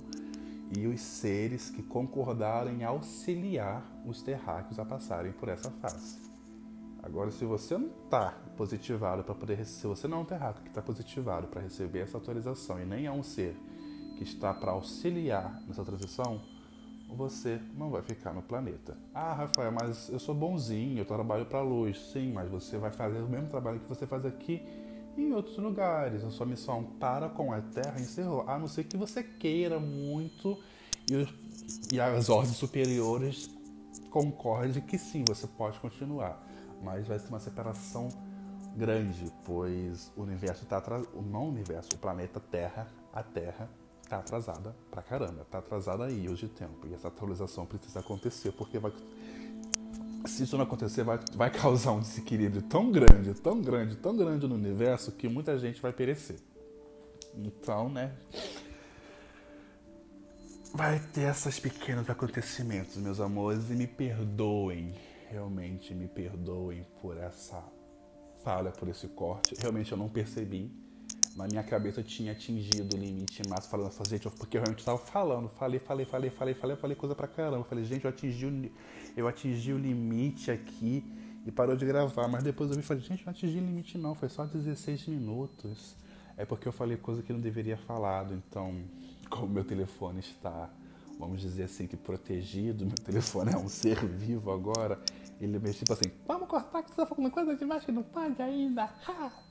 e 0.75 0.87
os 0.87 1.01
seres 1.01 1.69
que 1.69 1.83
concordaram 1.83 2.71
em 2.71 2.83
auxiliar 2.83 3.83
os 4.05 4.21
terráqueos 4.21 4.79
a 4.79 4.85
passarem 4.85 5.31
por 5.31 5.49
essa 5.49 5.69
fase. 5.69 6.17
Agora, 7.03 7.31
se 7.31 7.43
você 7.45 7.77
não 7.77 7.87
está 7.87 8.31
positivado 8.55 9.23
para 9.23 9.33
poder 9.33 9.65
se 9.65 9.87
você 9.87 10.07
não 10.07 10.19
é 10.19 10.21
um 10.21 10.25
terráqueo 10.25 10.61
que 10.63 10.69
está 10.69 10.81
positivado 10.81 11.47
para 11.47 11.61
receber 11.61 11.99
essa 11.99 12.17
atualização 12.17 12.79
e 12.79 12.85
nem 12.85 13.05
é 13.05 13.11
um 13.11 13.23
ser 13.23 13.55
que 14.17 14.23
está 14.23 14.53
para 14.53 14.71
auxiliar 14.71 15.61
nessa 15.67 15.83
transição, 15.83 16.39
você 17.09 17.59
não 17.75 17.89
vai 17.89 18.01
ficar 18.01 18.33
no 18.33 18.41
planeta. 18.41 18.95
Ah, 19.13 19.33
Rafael, 19.33 19.71
mas 19.71 20.09
eu 20.09 20.19
sou 20.19 20.33
bonzinho, 20.33 20.99
eu 20.99 21.05
trabalho 21.05 21.45
para 21.45 21.59
a 21.59 21.63
luz. 21.63 21.99
Sim, 22.13 22.31
mas 22.31 22.49
você 22.49 22.77
vai 22.77 22.91
fazer 22.91 23.19
o 23.19 23.27
mesmo 23.27 23.47
trabalho 23.47 23.79
que 23.79 23.89
você 23.89 24.05
faz 24.05 24.25
aqui 24.25 24.61
em 25.17 25.33
outros 25.33 25.57
lugares. 25.57 26.23
A 26.23 26.29
sua 26.29 26.45
missão 26.45 26.83
para 26.99 27.29
com 27.29 27.51
a 27.51 27.61
Terra 27.61 27.99
encerrou, 27.99 28.47
a 28.47 28.57
não 28.57 28.67
ser 28.67 28.85
que 28.85 28.97
você 28.97 29.23
queira 29.23 29.79
muito 29.79 30.57
e, 31.09 31.95
e 31.95 31.99
as 31.99 32.29
ordens 32.29 32.57
superiores 32.57 33.49
concordem 34.09 34.81
que 34.81 34.97
sim, 34.97 35.23
você 35.27 35.47
pode 35.47 35.79
continuar. 35.79 36.47
Mas 36.83 37.07
vai 37.07 37.19
ser 37.19 37.29
uma 37.29 37.39
separação 37.39 38.09
grande, 38.75 39.31
pois 39.45 40.11
o 40.15 40.21
universo 40.21 40.63
está 40.63 40.77
atrasado. 40.77 41.21
Não 41.21 41.45
o 41.45 41.49
universo, 41.49 41.89
o 41.93 41.97
planeta 41.97 42.39
Terra, 42.39 42.87
a 43.13 43.21
Terra 43.21 43.69
tá 44.09 44.17
atrasada 44.17 44.75
pra 44.89 45.01
caramba, 45.01 45.45
tá 45.49 45.59
atrasada 45.59 46.05
aí 46.05 46.27
hoje 46.27 46.47
de 46.47 46.53
tempo. 46.53 46.87
E 46.87 46.93
essa 46.93 47.07
atualização 47.07 47.65
precisa 47.65 47.99
acontecer, 47.99 48.51
porque 48.51 48.77
vai. 48.79 48.91
Se 50.25 50.43
isso 50.43 50.55
não 50.55 50.63
acontecer, 50.63 51.03
vai, 51.03 51.19
vai 51.33 51.49
causar 51.49 51.91
um 51.91 51.99
desequilíbrio 51.99 52.61
tão 52.61 52.91
grande, 52.91 53.33
tão 53.33 53.61
grande, 53.61 53.95
tão 53.95 54.15
grande 54.15 54.47
no 54.47 54.55
universo 54.55 55.11
que 55.11 55.27
muita 55.27 55.57
gente 55.57 55.81
vai 55.81 55.91
perecer. 55.91 56.39
Então, 57.35 57.89
né? 57.89 58.13
Vai 60.73 60.99
ter 61.13 61.29
esses 61.29 61.59
pequenos 61.59 62.09
acontecimentos, 62.09 62.95
meus 62.97 63.19
amores, 63.19 63.69
e 63.69 63.73
me 63.73 63.87
perdoem, 63.87 64.95
realmente 65.29 65.93
me 65.93 66.07
perdoem 66.07 66.85
por 67.01 67.17
essa 67.17 67.61
falha, 68.43 68.71
por 68.71 68.87
esse 68.87 69.07
corte. 69.09 69.55
Realmente 69.59 69.91
eu 69.91 69.97
não 69.97 70.07
percebi 70.07 70.71
na 71.35 71.47
minha 71.47 71.63
cabeça 71.63 72.01
eu 72.01 72.03
tinha 72.03 72.31
atingido 72.31 72.95
o 72.95 72.99
limite 72.99 73.41
máximo, 73.47 73.71
falando 73.71 73.87
assim, 73.87 74.03
gente, 74.09 74.29
porque 74.31 74.57
eu 74.57 74.61
realmente 74.61 74.79
estava 74.79 74.97
falando, 74.97 75.49
falei, 75.49 75.79
falei, 75.79 76.05
falei, 76.05 76.29
falei, 76.29 76.53
falei, 76.53 76.75
falei 76.75 76.95
coisa 76.95 77.15
pra 77.15 77.27
caramba. 77.27 77.63
Falei, 77.63 77.85
gente, 77.85 78.05
eu 78.05 78.09
atingi 78.09 78.45
o, 78.45 78.71
eu 79.15 79.27
atingi 79.27 79.73
o 79.73 79.77
limite 79.77 80.51
aqui 80.51 81.03
e 81.45 81.51
parou 81.51 81.75
de 81.75 81.85
gravar. 81.85 82.27
Mas 82.27 82.43
depois 82.43 82.69
eu 82.69 82.75
vi 82.75 82.81
e 82.81 82.85
falei, 82.85 83.03
gente, 83.03 83.25
não 83.25 83.31
atingi 83.31 83.57
o 83.57 83.61
limite 83.61 83.97
não, 83.97 84.13
foi 84.13 84.29
só 84.29 84.45
16 84.45 85.07
minutos. 85.07 85.95
É 86.37 86.45
porque 86.45 86.67
eu 86.67 86.71
falei 86.71 86.97
coisa 86.97 87.21
que 87.21 87.31
não 87.31 87.39
deveria 87.39 87.77
falado, 87.77 88.33
então, 88.33 88.81
como 89.29 89.47
meu 89.47 89.63
telefone 89.63 90.19
está, 90.19 90.69
vamos 91.19 91.41
dizer 91.41 91.63
assim, 91.63 91.87
que 91.87 91.95
protegido, 91.95 92.85
meu 92.85 92.95
telefone 92.95 93.53
é 93.53 93.57
um 93.57 93.67
ser 93.67 94.03
vivo 94.05 94.51
agora, 94.51 94.99
ele 95.39 95.59
me 95.59 95.73
tipo 95.73 95.93
assim, 95.93 96.11
vamos 96.25 96.47
cortar 96.47 96.83
que 96.83 96.89
você 96.89 96.95
tá 96.95 97.05
falando 97.05 97.31
coisa 97.31 97.55
demais 97.55 97.83
que 97.83 97.91
não 97.91 98.03
pode 98.03 98.41
ainda. 98.41 98.85
Ha! 99.07 99.31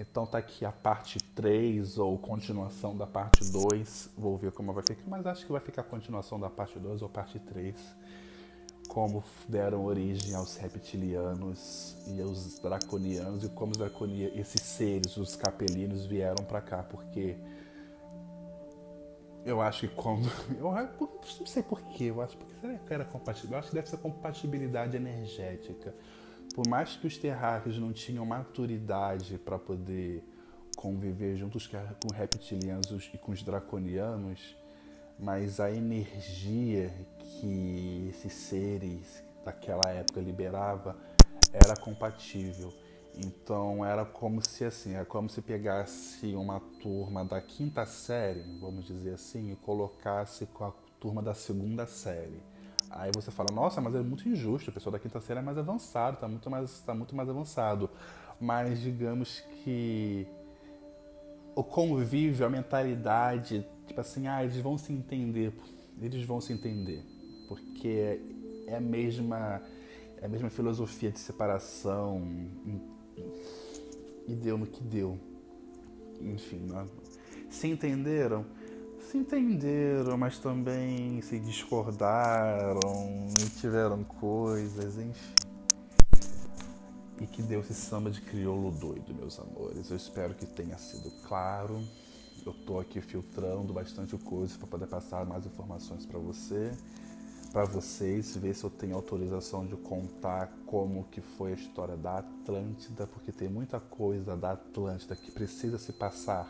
Então 0.00 0.24
tá 0.24 0.38
aqui 0.38 0.64
a 0.64 0.70
parte 0.70 1.18
3 1.34 1.98
ou 1.98 2.16
continuação 2.16 2.96
da 2.96 3.04
parte 3.04 3.44
2. 3.50 4.10
Vou 4.16 4.36
ver 4.36 4.52
como 4.52 4.72
vai 4.72 4.84
ficar, 4.86 5.02
mas 5.08 5.26
acho 5.26 5.44
que 5.44 5.50
vai 5.50 5.60
ficar 5.60 5.82
a 5.82 5.84
continuação 5.84 6.38
da 6.38 6.48
parte 6.48 6.78
2 6.78 7.02
ou 7.02 7.08
parte 7.08 7.40
3. 7.40 7.74
Como 8.86 9.24
deram 9.48 9.84
origem 9.84 10.36
aos 10.36 10.56
reptilianos 10.56 11.96
e 12.06 12.22
aos 12.22 12.60
draconianos 12.60 13.42
e 13.42 13.48
como 13.48 13.72
os 13.72 14.38
esses 14.38 14.62
seres, 14.62 15.16
os 15.16 15.34
capelinos, 15.34 16.06
vieram 16.06 16.44
para 16.44 16.60
cá, 16.60 16.84
porque 16.84 17.36
eu 19.44 19.60
acho 19.60 19.88
que 19.88 19.94
quando. 19.96 20.30
Eu 20.60 20.72
não 21.40 21.46
sei 21.46 21.62
porquê, 21.62 22.04
eu 22.04 22.22
acho 22.22 22.36
que 22.36 22.44
será 22.60 22.78
que 22.78 22.94
era 22.94 23.04
compatível? 23.04 23.52
Eu 23.52 23.58
acho 23.58 23.68
que 23.68 23.74
deve 23.74 23.88
ser 23.88 23.96
compatibilidade 23.98 24.96
energética 24.96 25.92
por 26.58 26.66
mais 26.66 26.96
que 26.96 27.06
os 27.06 27.16
terráqueos 27.16 27.78
não 27.78 27.92
tinham 27.92 28.26
maturidade 28.26 29.38
para 29.38 29.56
poder 29.56 30.24
conviver 30.74 31.36
juntos 31.36 31.68
com 31.68 32.12
reptilianos 32.12 33.08
e 33.14 33.16
com 33.16 33.30
os 33.30 33.44
draconianos, 33.44 34.56
mas 35.16 35.60
a 35.60 35.70
energia 35.70 36.92
que 37.20 38.08
esses 38.10 38.32
seres 38.32 39.22
daquela 39.44 39.88
época 39.88 40.20
liberava 40.20 40.96
era 41.52 41.76
compatível. 41.76 42.74
Então 43.16 43.84
era 43.84 44.04
como 44.04 44.44
se 44.44 44.64
assim, 44.64 44.96
é 44.96 45.04
como 45.04 45.30
se 45.30 45.40
pegasse 45.40 46.34
uma 46.34 46.58
turma 46.82 47.24
da 47.24 47.40
quinta 47.40 47.86
série, 47.86 48.42
vamos 48.58 48.84
dizer 48.84 49.14
assim, 49.14 49.52
e 49.52 49.54
colocasse 49.54 50.44
com 50.46 50.64
a 50.64 50.72
turma 50.98 51.22
da 51.22 51.34
segunda 51.34 51.86
série. 51.86 52.42
Aí 52.90 53.10
você 53.14 53.30
fala, 53.30 53.50
nossa, 53.52 53.80
mas 53.80 53.94
é 53.94 54.00
muito 54.00 54.28
injusto, 54.28 54.70
o 54.70 54.72
pessoal 54.72 54.92
da 54.92 54.98
quinta 54.98 55.20
série 55.20 55.40
é 55.40 55.42
mais 55.42 55.58
avançado, 55.58 56.14
está 56.14 56.28
muito 56.28 56.50
mais, 56.50 56.80
tá 56.80 56.94
muito 56.94 57.14
mais 57.14 57.28
avançado. 57.28 57.90
Mas 58.40 58.80
digamos 58.80 59.40
que 59.62 60.26
o 61.54 61.62
convívio, 61.62 62.46
a 62.46 62.48
mentalidade, 62.50 63.66
tipo 63.86 64.00
assim, 64.00 64.26
ah, 64.26 64.42
eles 64.42 64.56
vão 64.58 64.78
se 64.78 64.92
entender, 64.92 65.52
eles 66.00 66.24
vão 66.24 66.40
se 66.40 66.52
entender, 66.52 67.04
porque 67.48 68.20
é 68.66 68.76
a 68.76 68.80
mesma, 68.80 69.60
é 70.20 70.26
a 70.26 70.28
mesma 70.28 70.50
filosofia 70.50 71.10
de 71.10 71.18
separação 71.18 72.22
e 74.26 74.34
deu 74.34 74.56
no 74.56 74.66
que 74.66 74.82
deu. 74.82 75.18
Enfim, 76.20 76.66
né? 76.68 76.86
se 77.50 77.66
entenderam? 77.66 78.44
Se 79.08 79.16
entenderam, 79.16 80.18
mas 80.18 80.38
também 80.38 81.22
se 81.22 81.38
discordaram 81.38 82.78
e 83.40 83.50
tiveram 83.58 84.04
coisas, 84.04 84.98
enfim. 84.98 85.34
E 87.18 87.26
que 87.26 87.40
deu 87.40 87.60
esse 87.60 87.72
samba 87.72 88.10
de 88.10 88.20
crioulo 88.20 88.70
doido, 88.70 89.14
meus 89.14 89.40
amores. 89.40 89.90
Eu 89.90 89.96
espero 89.96 90.34
que 90.34 90.44
tenha 90.44 90.76
sido 90.76 91.10
claro. 91.26 91.82
Eu 92.44 92.52
tô 92.52 92.78
aqui 92.78 93.00
filtrando 93.00 93.72
bastante 93.72 94.14
coisa 94.18 94.58
para 94.58 94.66
poder 94.66 94.86
passar 94.86 95.24
mais 95.24 95.46
informações 95.46 96.04
para 96.04 96.18
você, 96.18 96.70
para 97.50 97.64
vocês, 97.64 98.36
ver 98.36 98.54
se 98.54 98.62
eu 98.62 98.70
tenho 98.70 98.94
autorização 98.94 99.66
de 99.66 99.76
contar 99.76 100.52
como 100.66 101.04
que 101.04 101.22
foi 101.22 101.52
a 101.52 101.54
história 101.54 101.96
da 101.96 102.18
Atlântida, 102.18 103.06
porque 103.06 103.32
tem 103.32 103.48
muita 103.48 103.80
coisa 103.80 104.36
da 104.36 104.52
Atlântida 104.52 105.16
que 105.16 105.30
precisa 105.30 105.78
se 105.78 105.94
passar 105.94 106.46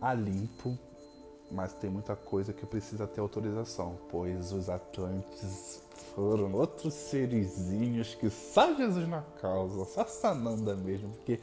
a 0.00 0.12
limpo 0.12 0.78
mas 1.50 1.72
tem 1.72 1.88
muita 1.88 2.14
coisa 2.14 2.52
que 2.52 2.66
precisa 2.66 3.06
ter 3.06 3.20
autorização, 3.20 3.98
pois 4.10 4.52
os 4.52 4.68
Atlantes 4.68 5.80
foram 6.14 6.52
outros 6.52 6.94
serizinhos 6.94 8.14
que 8.14 8.28
só 8.28 8.74
Jesus 8.74 9.08
na 9.08 9.22
causa, 9.40 9.84
só 9.84 10.04
Sananda 10.04 10.74
mesmo, 10.74 11.10
porque 11.10 11.40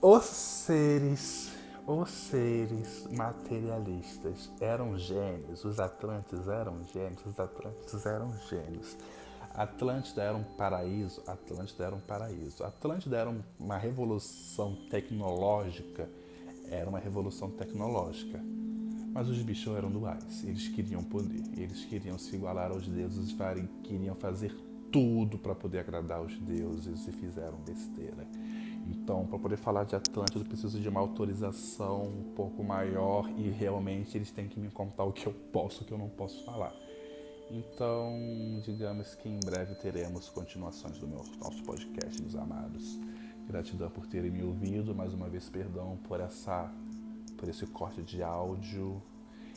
os 0.00 0.24
seres, 0.24 1.52
os 1.86 2.10
seres 2.10 3.06
materialistas 3.10 4.50
eram 4.60 4.98
gênios, 4.98 5.64
os 5.64 5.80
Atlantes 5.80 6.46
eram 6.48 6.82
gênios, 6.92 7.24
os 7.24 7.38
Atlantes 7.38 8.06
eram 8.06 8.32
gênios. 8.48 8.96
Atlântida 9.54 10.20
era 10.20 10.36
um 10.36 10.42
paraíso, 10.42 11.22
Atlântida 11.28 11.84
era 11.84 11.94
um 11.94 12.00
paraíso. 12.00 12.64
Atlântida 12.64 13.16
era 13.16 13.32
uma 13.58 13.78
revolução 13.78 14.74
tecnológica, 14.90 16.10
era 16.68 16.90
uma 16.90 16.98
revolução 16.98 17.48
tecnológica. 17.50 18.42
Mas 19.14 19.28
os 19.28 19.40
bichos 19.40 19.74
eram 19.76 19.90
duais, 19.90 20.42
eles 20.42 20.66
queriam 20.66 21.02
poder, 21.04 21.44
eles 21.56 21.84
queriam 21.84 22.18
se 22.18 22.34
igualar 22.34 22.72
aos 22.72 22.88
deuses, 22.88 23.32
queriam 23.84 24.16
fazer 24.16 24.52
tudo 24.90 25.38
para 25.38 25.54
poder 25.54 25.78
agradar 25.78 26.20
os 26.20 26.36
deuses 26.40 27.06
e 27.06 27.12
fizeram 27.12 27.58
besteira. 27.58 28.26
Então, 28.86 29.24
para 29.26 29.38
poder 29.38 29.56
falar 29.56 29.84
de 29.84 29.94
Atlântida, 29.94 30.40
eu 30.40 30.44
preciso 30.44 30.80
de 30.80 30.88
uma 30.88 31.00
autorização 31.00 32.02
um 32.02 32.32
pouco 32.34 32.62
maior 32.64 33.30
e 33.38 33.48
realmente 33.50 34.18
eles 34.18 34.32
têm 34.32 34.48
que 34.48 34.58
me 34.58 34.68
contar 34.68 35.04
o 35.04 35.12
que 35.12 35.26
eu 35.26 35.32
posso 35.32 35.82
e 35.82 35.84
o 35.84 35.86
que 35.86 35.92
eu 35.92 35.98
não 35.98 36.08
posso 36.08 36.44
falar. 36.44 36.74
Então, 37.50 38.60
digamos 38.64 39.14
que 39.14 39.28
em 39.28 39.38
breve 39.38 39.74
teremos 39.76 40.28
continuações 40.28 40.98
do 40.98 41.06
meu, 41.06 41.22
nosso 41.38 41.62
podcast, 41.62 42.20
meus 42.20 42.34
amados. 42.34 42.98
Gratidão 43.46 43.90
por 43.90 44.06
terem 44.06 44.30
me 44.30 44.42
ouvido, 44.42 44.94
mais 44.94 45.14
uma 45.14 45.28
vez 45.28 45.48
perdão 45.48 45.98
por 46.08 46.20
essa 46.20 46.72
por 47.44 47.50
esse 47.50 47.66
corte 47.66 48.02
de 48.02 48.22
áudio 48.22 49.02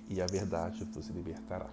e 0.10 0.22
a 0.22 0.26
verdade 0.26 0.84
vos 0.84 1.08
libertará. 1.08 1.70